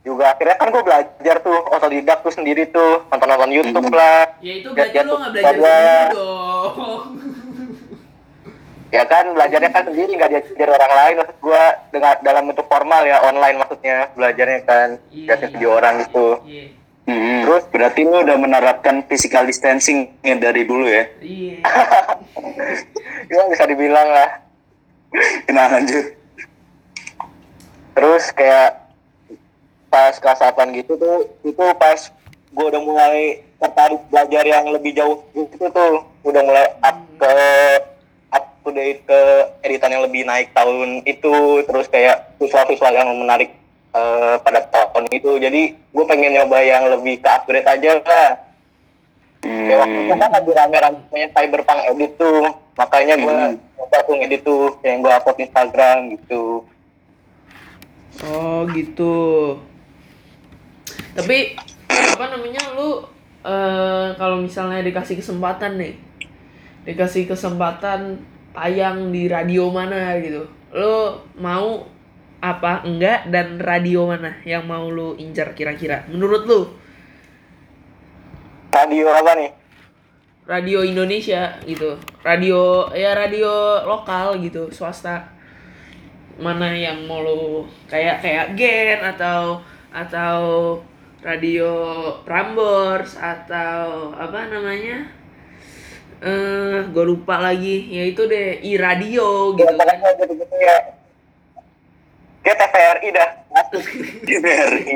Juga 0.02 0.34
akhirnya 0.34 0.56
kan 0.56 0.68
gue 0.68 0.82
belajar 0.82 1.36
tuh 1.38 1.58
otodidak 1.70 2.18
tuh 2.20 2.32
sendiri 2.32 2.66
tuh 2.66 3.06
nonton-nonton 3.06 3.50
YouTube 3.50 3.86
Mhm. 3.86 3.94
lah. 3.94 4.34
ya 4.38 4.52
itu 4.56 4.68
berarti 4.68 4.98
lo 4.98 5.14
nggak 5.14 5.30
belajar 5.32 5.54
sendiri 5.54 6.06
dong 6.12 7.02
ya 8.92 9.02
kan 9.04 9.24
belajarnya 9.30 9.70
kan 9.70 9.82
sendiri 9.86 10.10
nggak 10.12 10.30
diajar 10.30 10.68
orang 10.70 10.92
lain 10.92 11.14
maksud 11.16 11.36
gua 11.38 11.62
dengan 11.88 12.14
dalam 12.20 12.42
bentuk 12.44 12.66
formal 12.66 13.02
ya 13.02 13.22
online 13.22 13.56
maksudnya 13.56 13.96
belajarnya 14.12 14.58
kan 14.62 14.88
Iya. 15.08 15.26
liatin 15.30 15.48
video 15.50 15.70
orang 15.72 15.94
gitu 16.00 16.28
iya 16.44 16.66
Mm-mm. 17.02 17.42
Terus 17.42 17.66
berarti 17.68 18.00
lu 18.00 18.14
udah 18.16 18.36
menerapkan 18.36 19.02
physical 19.04 19.42
distancing 19.42 20.14
ya 20.20 20.34
dari 20.34 20.62
dulu 20.62 20.86
ya? 20.86 21.02
iya 21.18 21.58
ya 23.32 23.42
bisa 23.48 23.64
dibilang 23.64 24.06
lah 24.08 24.30
Nah, 25.46 25.66
lanjut. 25.68 26.14
terus 27.92 28.24
kayak 28.32 28.81
pas 29.92 30.16
kelas 30.16 30.40
8 30.40 30.72
gitu 30.72 30.96
tuh 30.96 31.28
itu 31.44 31.64
pas 31.76 32.00
gua 32.50 32.72
udah 32.72 32.80
mulai 32.80 33.16
tertarik 33.60 34.00
belajar 34.08 34.42
yang 34.42 34.64
lebih 34.72 34.96
jauh 34.96 35.20
gitu 35.36 35.68
tuh 35.68 36.00
udah 36.24 36.42
mulai 36.42 36.64
up 36.80 36.96
ke 37.14 37.34
up 38.32 38.44
to 38.64 38.72
date 38.72 39.04
ke 39.04 39.20
editan 39.62 39.92
yang 39.92 40.02
lebih 40.02 40.24
naik 40.24 40.48
tahun 40.50 41.04
itu 41.04 41.32
terus 41.68 41.86
kayak 41.86 42.32
visual-visual 42.40 42.90
yang 42.90 43.12
menarik 43.12 43.52
eh, 43.92 44.36
pada 44.40 44.64
tahun 44.66 45.04
itu. 45.12 45.36
Jadi 45.36 45.62
gue 45.76 46.04
pengen 46.08 46.32
nyoba 46.32 46.64
yang 46.64 46.88
lebih 46.88 47.20
ke 47.20 47.28
upgrade 47.28 47.68
aja 47.68 48.00
lah. 48.00 48.30
Kayak 49.44 49.78
waktu 49.84 49.98
itu 50.00 50.08
Hmm. 50.08 50.22
kan 50.22 50.30
lagi 50.32 50.50
rame-ramenya 50.50 51.28
cyberpunk 51.36 51.80
edit 51.92 52.12
tuh. 52.16 52.42
Makanya 52.72 53.14
gue 53.20 53.28
Hmm. 53.28 53.52
nyoba 53.76 53.98
tuh 54.08 54.14
ngedit 54.16 54.40
tuh 54.40 54.64
yang 54.80 55.04
gue 55.04 55.12
upload 55.12 55.38
Instagram 55.38 55.96
gitu. 56.16 56.64
Oh 58.24 58.64
gitu 58.72 59.12
tapi 61.12 61.56
apa 61.88 62.24
namanya 62.32 62.62
lu 62.76 63.04
eh 63.42 64.08
kalau 64.16 64.38
misalnya 64.38 64.80
dikasih 64.86 65.18
kesempatan 65.18 65.76
nih 65.76 65.94
dikasih 66.86 67.26
kesempatan 67.26 68.22
tayang 68.54 69.10
di 69.10 69.26
radio 69.26 69.70
mana 69.72 70.18
gitu 70.22 70.46
lu 70.72 71.20
mau 71.36 71.84
apa 72.42 72.82
enggak 72.82 73.30
dan 73.30 73.62
radio 73.62 74.10
mana 74.10 74.34
yang 74.42 74.66
mau 74.66 74.90
lu 74.90 75.14
incar 75.14 75.54
kira-kira? 75.54 76.02
Menurut 76.10 76.42
lu? 76.42 76.60
Radio 78.74 79.06
apa 79.14 79.38
nih? 79.38 79.50
Radio 80.50 80.82
Indonesia 80.82 81.54
gitu. 81.62 81.94
Radio 82.26 82.90
ya 82.98 83.14
radio 83.14 83.86
lokal 83.86 84.42
gitu 84.42 84.74
swasta. 84.74 85.30
Mana 86.42 86.74
yang 86.74 87.06
mau 87.06 87.22
lu 87.22 87.62
kayak 87.86 88.18
kayak 88.18 88.58
Gen 88.58 88.98
atau 89.06 89.62
atau 89.94 90.40
radio 91.22 91.70
Prambors 92.26 93.14
atau 93.14 94.10
apa 94.14 94.50
namanya? 94.50 95.06
Eh 96.22 96.86
gue 96.90 97.04
lupa 97.06 97.38
lagi. 97.38 97.88
Ya 97.90 98.06
itu 98.06 98.26
deh 98.26 98.60
i 98.62 98.74
radio 98.78 99.54
gitu 99.54 99.74
kan. 99.74 99.86
Pokoknya 99.98 100.12
gitu-gitu 100.22 100.56
ya. 100.58 100.78
Kayak 102.42 102.58
TVRI 102.58 103.08
dah. 103.14 103.30
TVRI. 104.26 104.94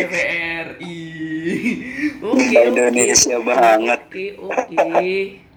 TVRI 0.00 0.98
Cinta 2.20 2.60
Indonesia 2.68 3.36
banget. 3.40 4.00
oke 4.00 4.26
oke 4.40 5.49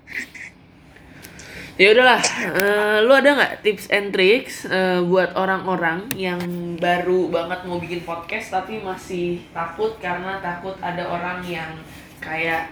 ya 1.73 1.89
udahlah 1.89 2.21
eh, 2.53 2.97
lu 3.01 3.13
ada 3.17 3.29
nggak 3.33 3.53
tips 3.65 3.85
and 3.89 4.13
tricks 4.13 4.69
eh, 4.69 5.01
buat 5.01 5.33
orang-orang 5.33 6.13
yang 6.13 6.39
baru 6.77 7.33
banget 7.33 7.65
mau 7.65 7.81
bikin 7.81 8.05
podcast 8.05 8.53
tapi 8.53 8.77
masih 8.77 9.41
takut 9.57 9.97
karena 9.97 10.37
takut 10.37 10.77
ada 10.85 11.09
orang 11.09 11.41
yang 11.49 11.81
kayak 12.21 12.69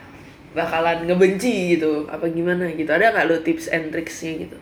bakalan 0.52 1.08
ngebenci 1.08 1.78
gitu? 1.78 2.06
Apa 2.12 2.28
gimana 2.30 2.70
gitu? 2.76 2.92
Ada 2.92 3.16
nggak 3.16 3.26
lu 3.26 3.38
tips 3.42 3.72
and 3.72 3.90
tricksnya 3.90 4.48
gitu? 4.48 4.58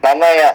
Karena 0.00 0.28
ya 0.32 0.50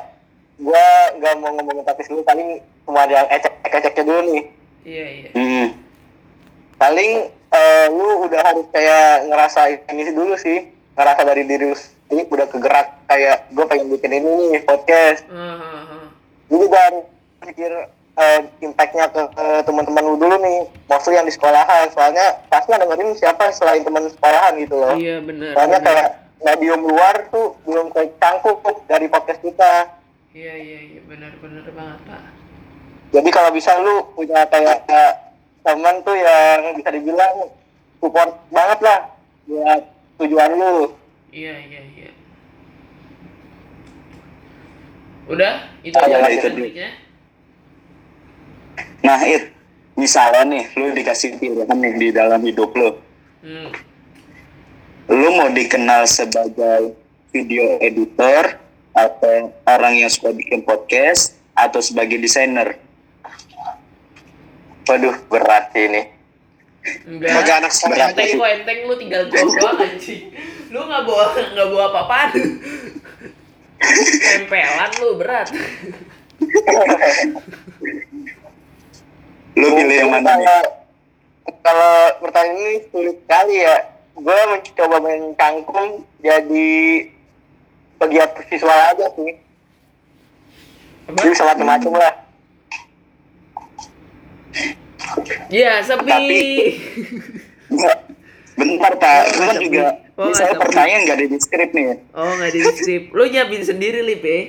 gua 0.58 0.86
nggak 1.20 1.34
mau 1.38 1.52
ngomongin 1.54 1.84
tapis 1.86 2.08
dulu 2.10 2.24
paling 2.24 2.64
cuma 2.88 3.06
ada 3.06 3.14
yang 3.24 3.30
ecek-eceknya 3.30 4.04
dulu 4.08 4.22
nih. 4.32 4.44
Iya 4.82 5.06
iya. 5.06 5.30
Hmm. 5.38 5.68
paling 6.82 7.30
eh, 7.30 7.86
lu 7.94 8.26
udah 8.26 8.42
harus 8.42 8.66
kayak 8.74 9.30
ngerasa 9.30 9.86
ini 9.94 10.10
dulu 10.18 10.34
sih 10.34 10.81
ngerasa 11.02 11.22
dari 11.26 11.44
diri 11.44 11.66
lu 11.66 11.76
sendiri 11.76 12.30
udah 12.30 12.48
kegerak 12.48 12.88
kayak 13.08 13.50
gue 13.50 13.66
pengen 13.66 13.88
bikin 13.90 14.12
ini 14.14 14.30
nih 14.52 14.62
podcast 14.62 15.26
ah. 15.28 16.06
jadi 16.46 16.66
dan 16.68 16.94
pikir 17.42 17.72
eh, 18.14 18.40
impactnya 18.62 19.10
ke, 19.10 19.22
ke 19.28 19.46
teman-teman 19.64 20.04
lu 20.06 20.16
dulu 20.16 20.36
nih 20.38 20.60
maksud 20.86 21.10
yang 21.10 21.26
di 21.26 21.34
sekolahan 21.34 21.90
soalnya 21.90 22.38
pasti 22.48 22.70
dengerin 22.70 23.16
siapa 23.16 23.50
selain 23.50 23.82
teman 23.82 24.06
sekolahan 24.08 24.54
gitu 24.56 24.76
loh 24.76 24.94
Iya 24.94 25.18
benar. 25.20 25.52
soalnya 25.52 25.80
benar. 25.80 25.88
kayak 25.90 26.08
medium 26.42 26.82
luar 26.84 27.16
tuh 27.28 27.58
belum 27.64 27.90
kayak 27.90 28.14
cangkup 28.16 28.58
dari 28.86 29.06
podcast 29.08 29.42
kita 29.42 29.74
Iya 30.32 30.54
iya 30.56 30.80
iya 30.88 31.02
benar 31.04 31.34
benar 31.38 31.66
banget 31.68 32.00
pak. 32.06 32.22
jadi 33.12 33.30
kalau 33.30 33.50
bisa 33.52 33.72
lu 33.78 34.06
punya 34.14 34.46
kayak 34.48 34.86
kayak 34.86 35.14
teman 35.62 35.96
tuh 36.02 36.16
yang 36.16 36.72
bisa 36.74 36.90
dibilang 36.90 37.34
support 37.98 38.32
banget 38.48 38.80
lah 38.80 39.00
buat 39.44 39.82
tujuan 40.22 40.52
lu 40.56 40.94
Iya 41.32 41.56
iya 41.64 41.82
iya. 41.96 42.12
Udah 45.32 45.54
itu 45.80 45.96
aja 45.96 46.18
ya, 46.20 46.28
itu 46.28 46.48
topiknya. 46.52 46.90
Nah, 49.00 49.20
It, 49.24 49.56
misalnya 49.96 50.44
nih, 50.44 50.66
lu 50.76 50.92
dikasih 50.92 51.40
pilihan 51.40 51.72
nih 51.72 51.94
di 51.96 52.08
dalam 52.12 52.44
hidup 52.44 52.76
lu. 52.76 53.00
Hmm. 53.48 53.72
Lu 55.08 55.28
mau 55.40 55.48
dikenal 55.56 56.04
sebagai 56.04 57.00
video 57.32 57.80
editor, 57.80 58.60
atau 58.92 59.56
orang 59.64 60.04
yang 60.04 60.12
suka 60.12 60.36
bikin 60.36 60.68
podcast, 60.68 61.40
atau 61.56 61.80
sebagai 61.80 62.20
desainer? 62.20 62.76
waduh 64.92 65.16
berat 65.32 65.72
ini 65.78 66.12
Enggak. 66.82 67.30
Sebagai 67.30 67.54
anak 67.62 67.72
sekolah. 67.72 68.08
enteng 68.10 68.30
kok 68.42 68.50
enteng 68.50 68.78
lu 68.90 68.96
tinggal 68.98 69.24
jawab 69.30 69.54
doang 69.54 69.80
anjing. 69.86 70.24
Lu 70.74 70.80
nggak 70.82 71.02
bawa 71.06 71.26
nggak 71.38 71.68
bawa 71.70 71.86
apa-apaan. 71.94 72.30
Tempelan 74.22 74.92
lu 75.02 75.10
berat. 75.18 75.48
Lu 79.58 79.68
pilih 79.78 79.96
yang 79.96 80.10
mana 80.10 80.34
nih? 80.38 80.46
Kalau- 80.46 82.16
pertanyaan 82.22 82.58
ini 82.58 82.76
sulit 82.94 83.18
sekali 83.26 83.56
ya 83.60 83.76
gue 84.16 84.40
mencoba 84.48 84.98
mencangkum 85.02 85.88
jadi 86.22 86.72
pegiat 87.98 88.30
visual 88.48 88.80
aja 88.94 89.06
sih 89.18 89.34
jadi 91.12 91.28
bisa 91.28 91.44
macam-macam 91.44 91.92
lah 91.98 92.14
Iya 95.50 95.82
sepi. 95.82 96.08
Tapi- 96.08 96.76
Nggak. 97.70 97.98
Bentar, 98.62 98.94
Pak. 98.94 99.22
Lu 99.32 99.42
kan 99.42 99.58
juga, 99.58 99.86
Oh, 100.14 100.30
misalnya 100.30 100.54
nggak 100.54 100.70
pertanyaan 100.70 101.02
nggak 101.02 101.18
ada 101.18 101.26
di 101.26 101.38
skrip 101.40 101.70
nih. 101.72 101.86
Oh 102.14 102.32
nggak 102.36 102.52
di 102.52 102.60
skrip. 102.62 103.04
Lu 103.10 103.24
nyiapin 103.26 103.64
sendiri 103.64 104.00
lip 104.02 104.22
ya? 104.22 104.40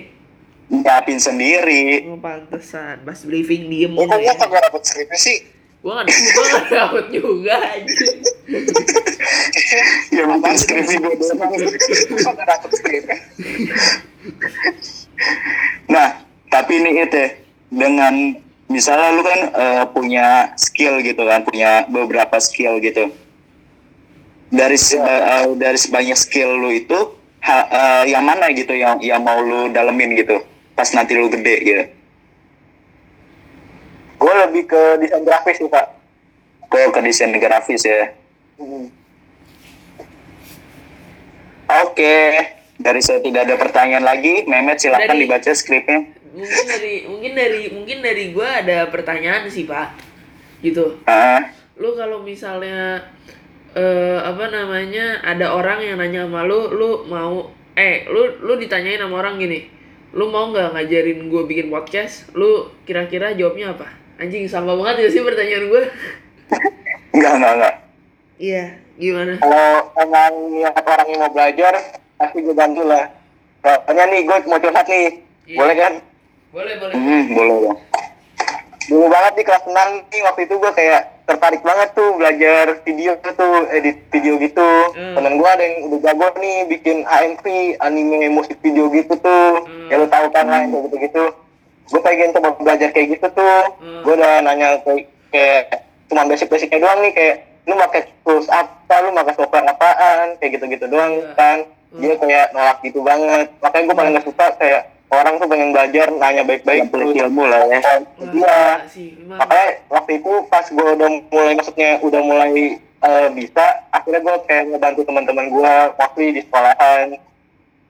Nyiapin 0.69 1.17
sendiri. 1.17 2.05
Oh 2.07 2.21
pantesan. 2.21 3.01
Pas 3.01 3.17
briefing 3.25 3.73
diem 3.73 3.89
Lu 3.89 4.05
kok 4.05 4.21
ya. 4.21 4.37
gak 4.37 4.53
dapet 4.69 4.83
skripnya 4.85 5.17
sih? 5.17 5.39
Gua 5.81 5.99
nggak 5.99 6.13
gua 6.13 6.45
nggak 6.45 6.67
dapet 6.69 7.05
juga 7.11 7.55
anjing. 7.59 8.17
Yang 10.13 10.29
bikin 10.37 10.57
skripsi 10.59 10.95
gue 10.99 11.15
doang. 11.17 11.41
Kok 12.21 12.33
gak 12.37 12.47
dapet 12.47 12.71
skripnya? 12.77 13.17
Nah, 15.89 16.09
tapi 16.49 16.79
ini 16.79 16.99
itu 16.99 17.17
ya, 17.17 17.29
dengan 17.69 18.15
misalnya 18.73 19.13
lu 19.13 19.23
kan 19.23 19.41
eh, 19.53 19.85
punya 19.93 20.27
skill 20.57 20.99
gitu 20.99 21.23
kan, 21.23 21.45
punya 21.45 21.85
beberapa 21.87 22.41
skill 22.41 22.81
gitu. 22.81 23.13
Dari 24.49 24.75
se- 24.75 24.97
eh, 24.97 25.45
dari 25.55 25.77
sebanyak 25.77 26.17
skill 26.17 26.57
lu 26.57 26.73
itu 26.73 26.97
ha- 27.41 27.69
eh, 27.69 28.11
yang 28.11 28.21
mana 28.23 28.49
gitu 28.51 28.73
yang 28.73 28.97
yang 28.99 29.21
mau 29.21 29.37
lu 29.39 29.69
dalemin 29.69 30.13
gitu 30.15 30.41
pas 30.73 30.89
nanti 30.91 31.13
lu 31.13 31.29
gede 31.29 31.57
gitu. 31.61 31.85
gue 34.17 34.35
lebih 34.41 34.65
ke 34.65 34.83
desain 34.99 35.21
grafis 35.21 35.59
sih 35.59 35.67
pak 35.67 35.87
Gue 36.65 36.89
ke 36.89 37.01
desain 37.03 37.35
grafis 37.35 37.83
ya. 37.83 38.15
Oke, 41.83 42.17
dari 42.77 43.01
saya 43.01 43.19
tidak 43.19 43.45
ada 43.45 43.57
pertanyaan 43.57 44.05
lagi. 44.05 44.45
Mehmet 44.45 44.79
silakan 44.79 45.11
Dari- 45.11 45.23
dibaca 45.23 45.51
skripnya. 45.51 45.99
Mungkin 46.33 46.65
dari 46.65 46.95
mungkin 47.05 47.33
dari 47.37 47.63
mungkin 47.69 47.99
dari 48.01 48.25
gua 48.33 48.65
ada 48.65 48.89
pertanyaan 48.89 49.47
sih 49.53 49.69
pak. 49.69 49.93
Gitu. 50.65 51.01
Lu 51.77 51.91
kalau 51.93 52.25
misalnya 52.25 53.05
eh 53.73 54.19
apa 54.21 54.49
namanya 54.53 55.21
ada 55.25 55.53
orang 55.53 55.81
yang 55.81 55.97
nanya 56.01 56.29
sama 56.29 56.45
lu, 56.45 56.73
lu 56.73 56.91
mau 57.09 57.53
eh 57.77 58.05
lu 58.09 58.41
lu 58.45 58.57
ditanyain 58.61 59.01
sama 59.01 59.21
orang 59.21 59.41
gini, 59.41 59.69
lu 60.13 60.29
mau 60.29 60.49
nggak 60.53 60.77
ngajarin 60.77 61.29
gue 61.29 61.43
bikin 61.49 61.69
podcast? 61.73 62.29
Lu 62.37 62.69
kira-kira 62.85 63.33
jawabnya 63.33 63.73
apa? 63.77 63.89
Anjing 64.21 64.45
sama 64.49 64.77
banget 64.77 65.09
gak 65.09 65.13
sih 65.17 65.25
pertanyaan 65.25 65.67
gue? 65.73 65.83
enggak 67.17 67.33
enggak 67.37 67.53
enggak. 67.59 67.75
Iya, 68.37 68.65
gimana? 69.01 69.33
kalau 69.41 69.89
emang 69.97 70.33
niat 70.53 70.75
orang 70.77 71.07
yang 71.09 71.21
mau 71.25 71.31
belajar 71.33 71.75
pasti 72.21 72.39
gue 72.39 72.55
bantu 72.55 72.83
lah 72.87 73.11
soalnya 73.63 74.05
nih 74.11 74.21
gue 74.27 74.37
mau 74.47 74.59
curhat 74.63 74.87
nih 74.87 75.23
Iya. 75.43 75.59
boleh 75.59 75.75
kan 75.75 75.93
Boleh, 76.53 76.75
boleh. 76.77 76.95
Hmm, 76.95 77.23
boleh 77.31 77.57
dong. 77.63 77.79
dulu 78.83 79.07
banget 79.07 79.33
di 79.39 79.43
kelas 79.43 79.63
6 79.63 79.73
nih 80.05 80.21
waktu 80.23 80.41
itu 80.43 80.55
gue 80.59 80.73
kayak 80.75 81.01
tertarik 81.25 81.63
banget 81.63 81.95
tuh 81.95 82.13
belajar 82.13 82.83
video 82.83 83.15
tuh 83.17 83.63
edit 83.71 83.95
video 84.11 84.35
gitu 84.37 84.69
Hmm. 84.93 85.15
temen 85.15 85.39
gue 85.39 85.49
ada 85.49 85.63
yang 85.63 85.87
udah 85.87 86.01
jago 86.03 86.27
nih 86.37 86.67
bikin 86.67 87.07
AMV 87.07 87.47
anime 87.79 88.27
musik 88.29 88.59
video 88.59 88.91
gitu 88.91 89.15
tuh 89.17 89.63
Hmm. 89.63 89.87
ya 89.87 89.97
lu 89.97 90.11
tahu 90.11 90.27
kan 90.29 90.45
lah 90.45 90.61
yang 90.61 90.75
kayak 90.75 90.85
gitu 90.85 90.97
gitu 91.01 91.25
gue 91.89 92.01
pengen 92.03 92.35
coba 92.35 92.49
belajar 92.59 92.89
kayak 92.91 93.09
gitu 93.13 93.27
tuh 93.31 93.61
Hmm. 93.79 94.03
gue 94.03 94.13
udah 94.13 94.33
nanya 94.43 94.69
kayak, 94.83 95.03
kayak 95.31 95.63
cuman 96.09 96.27
basic 96.27 96.51
basicnya 96.51 96.79
doang 96.79 97.01
nih 97.01 97.13
kayak 97.13 97.37
lu 97.63 97.79
pakai 97.79 98.03
tools 98.21 98.51
apa 98.51 98.95
lu 98.99 99.15
pakai 99.15 99.33
software 99.33 99.63
apaan 99.65 100.35
kayak 100.37 100.59
gitu 100.59 100.65
gitu 100.69 100.85
doang 100.91 101.23
Iya. 101.23 101.33
kan 101.33 101.59
dia 101.95 102.15
kayak 102.19 102.47
nolak 102.51 102.83
gitu 102.83 102.99
banget 103.01 103.47
makanya 103.57 103.85
gue 103.87 103.97
paling 103.97 104.13
gak 104.13 104.27
suka 104.27 104.47
kayak 104.59 104.83
orang 105.13 105.35
tuh 105.37 105.47
pengen 105.47 105.71
belajar 105.71 106.09
nanya 106.11 106.43
baik-baik 106.43 106.89
perlu 106.89 107.13
ilmu 107.13 107.45
lah 107.45 107.63
ya. 107.67 107.79
Wah, 107.79 107.99
iya 108.33 108.57
emang. 109.13 109.37
makanya 109.37 109.69
waktu 109.89 110.13
itu 110.17 110.33
pas 110.49 110.65
gue 110.65 110.89
udah 110.91 111.09
mulai 111.29 111.53
maksudnya 111.53 111.91
udah 112.01 112.21
mulai 112.21 112.51
eh, 112.81 113.29
bisa 113.31 113.65
akhirnya 113.89 114.21
gue 114.21 114.37
kayak 114.47 114.65
ngebantu 114.69 115.01
teman-teman 115.05 115.47
gue 115.49 115.73
waktu 115.95 116.21
di 116.33 116.41
sekolahan 116.43 117.07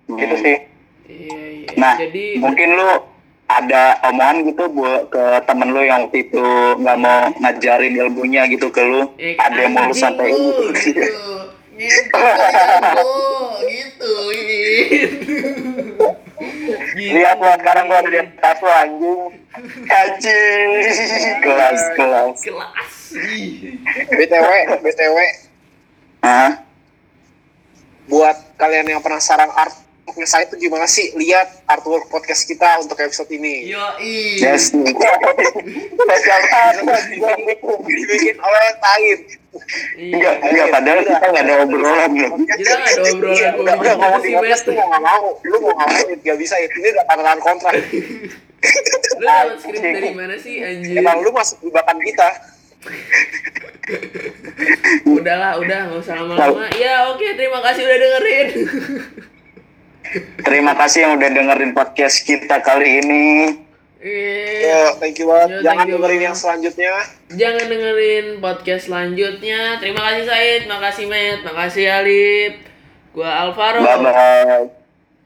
gitu 0.09 0.35
Hmm. 0.35 0.43
sih 0.43 0.57
Iya, 1.03 1.37
iya. 1.37 1.69
Nah, 1.77 1.95
Jadi 1.95 2.25
mungkin 2.39 2.69
lu 2.73 2.89
ada 3.45 4.01
omongan 4.03 4.49
gitu 4.49 4.65
buat 4.67 5.07
ke 5.07 5.21
temen 5.45 5.69
lu 5.69 5.83
yang 5.83 6.07
waktu 6.07 6.25
itu 6.25 6.41
nggak 6.79 6.99
mau 6.99 7.29
ngajarin 7.37 7.95
ilmunya 7.99 8.49
gitu 8.49 8.73
ke 8.73 8.81
lu. 8.81 9.13
Eh, 9.15 9.37
ada 9.37 9.61
yang 9.61 9.77
mau 9.77 9.85
lu 9.85 9.93
sampein 9.93 10.33
gitu. 10.33 10.73
gitu. 10.73 11.05
Gitu, 11.77 12.17
gitu, 13.69 14.13
gitu. 14.33 14.71
Gitu. 14.89 16.07
Lihat 16.97 17.37
lo 17.39 17.49
sekarang 17.59 17.85
gue 17.89 17.99
ada 17.99 18.11
di 18.11 18.19
atas 18.21 18.57
lo 18.61 18.71
anjing 18.73 19.21
Anjing. 19.89 20.69
kelas 21.45 21.81
kelas. 21.93 22.37
kelas. 22.41 22.93
BTW, 24.09 24.51
BTW, 24.81 25.17
Hah? 26.25 26.65
buat 28.09 28.37
kalian 28.57 28.97
yang 28.97 29.03
penasaran 29.05 29.53
artworknya 30.03 30.27
saya 30.27 30.45
itu 30.51 30.57
gimana 30.59 30.87
sih? 30.91 31.15
Lihat 31.15 31.62
artwork 31.71 32.11
podcast 32.11 32.45
kita 32.45 32.83
untuk 32.83 32.99
episode 32.99 33.31
ini. 33.31 33.71
Yoi. 33.71 34.43
Yes. 34.43 34.71
Dibikin 37.87 38.37
oleh 38.43 38.67
Tain. 38.83 39.19
Iya. 39.95 40.17
Enggak, 40.17 40.35
enggak 40.43 40.67
padahal 40.73 41.01
kita 41.07 41.27
nggak 41.33 41.45
ada 41.45 41.55
obrolan 41.62 42.11
loh. 42.19 42.31
Kita 42.45 42.73
nggak 42.77 42.93
ada 42.93 43.03
obrolan 43.15 43.37
Iya, 43.37 43.49
gua 43.55 43.62
udah, 43.62 43.95
ngomong 43.95 44.23
di 44.25 44.31
podcast 44.35 44.62
tuh 44.67 44.75
mau 44.75 44.87
nggak 44.91 45.03
mau. 45.07 45.27
Lu 45.47 45.57
mau 45.62 45.73
ngapain? 45.77 46.19
Gak 46.21 46.38
bisa 46.41 46.55
ya. 46.59 46.67
Ini 46.67 46.88
udah 46.93 47.05
tanda 47.07 47.23
tangan 47.23 47.41
kontrak. 47.41 47.75
Lu 47.79 49.25
dapat 49.25 49.57
skrip 49.62 49.83
dari 49.83 50.11
mana 50.12 50.35
sih 50.41 50.55
anjir? 50.61 50.99
Emang 50.99 51.23
lu 51.23 51.31
masuk 51.31 51.62
jebakan 51.62 51.99
kita. 52.03 52.29
Udahlah, 55.07 55.62
udah 55.62 55.79
nggak 55.88 56.01
usah 56.03 56.15
lama-lama. 56.19 56.67
Ya 56.75 57.07
oke, 57.15 57.27
terima 57.38 57.62
kasih 57.62 57.87
udah 57.87 57.99
dengerin. 58.03 58.49
Terima 60.44 60.77
kasih 60.77 61.09
yang 61.09 61.12
udah 61.16 61.31
dengerin 61.33 61.72
podcast 61.72 62.20
kita 62.27 62.61
kali 62.61 63.01
ini. 63.01 63.25
Iya. 64.03 64.90
Yo, 64.90 64.98
thank 64.98 65.16
you 65.22 65.31
banget. 65.31 65.48
Yo, 65.48 65.59
Jangan 65.62 65.85
you 65.87 65.94
dengerin 65.94 66.22
yang 66.27 66.37
selanjutnya. 66.37 66.92
Jangan 67.31 67.64
dengerin 67.70 68.27
podcast 68.42 68.83
selanjutnya. 68.90 69.61
Terima 69.79 70.01
kasih 70.11 70.25
Said, 70.27 70.62
makasih 70.66 71.07
Matt, 71.07 71.40
makasih 71.46 71.87
Alip. 71.87 72.55
Gua 73.14 73.31
Alvaro. 73.46 73.79
Bye 73.79 73.98
bye. 74.03 74.66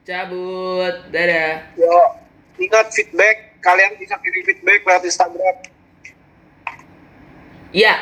Cabut. 0.04 0.94
Dadah. 1.08 1.72
Yo, 1.74 1.96
ingat 2.60 2.92
feedback. 2.92 3.56
Kalian 3.64 3.96
bisa 3.96 4.14
kirim 4.20 4.44
feedback 4.44 4.84
lewat 4.84 5.02
Instagram. 5.08 5.56
Ya. 7.72 7.96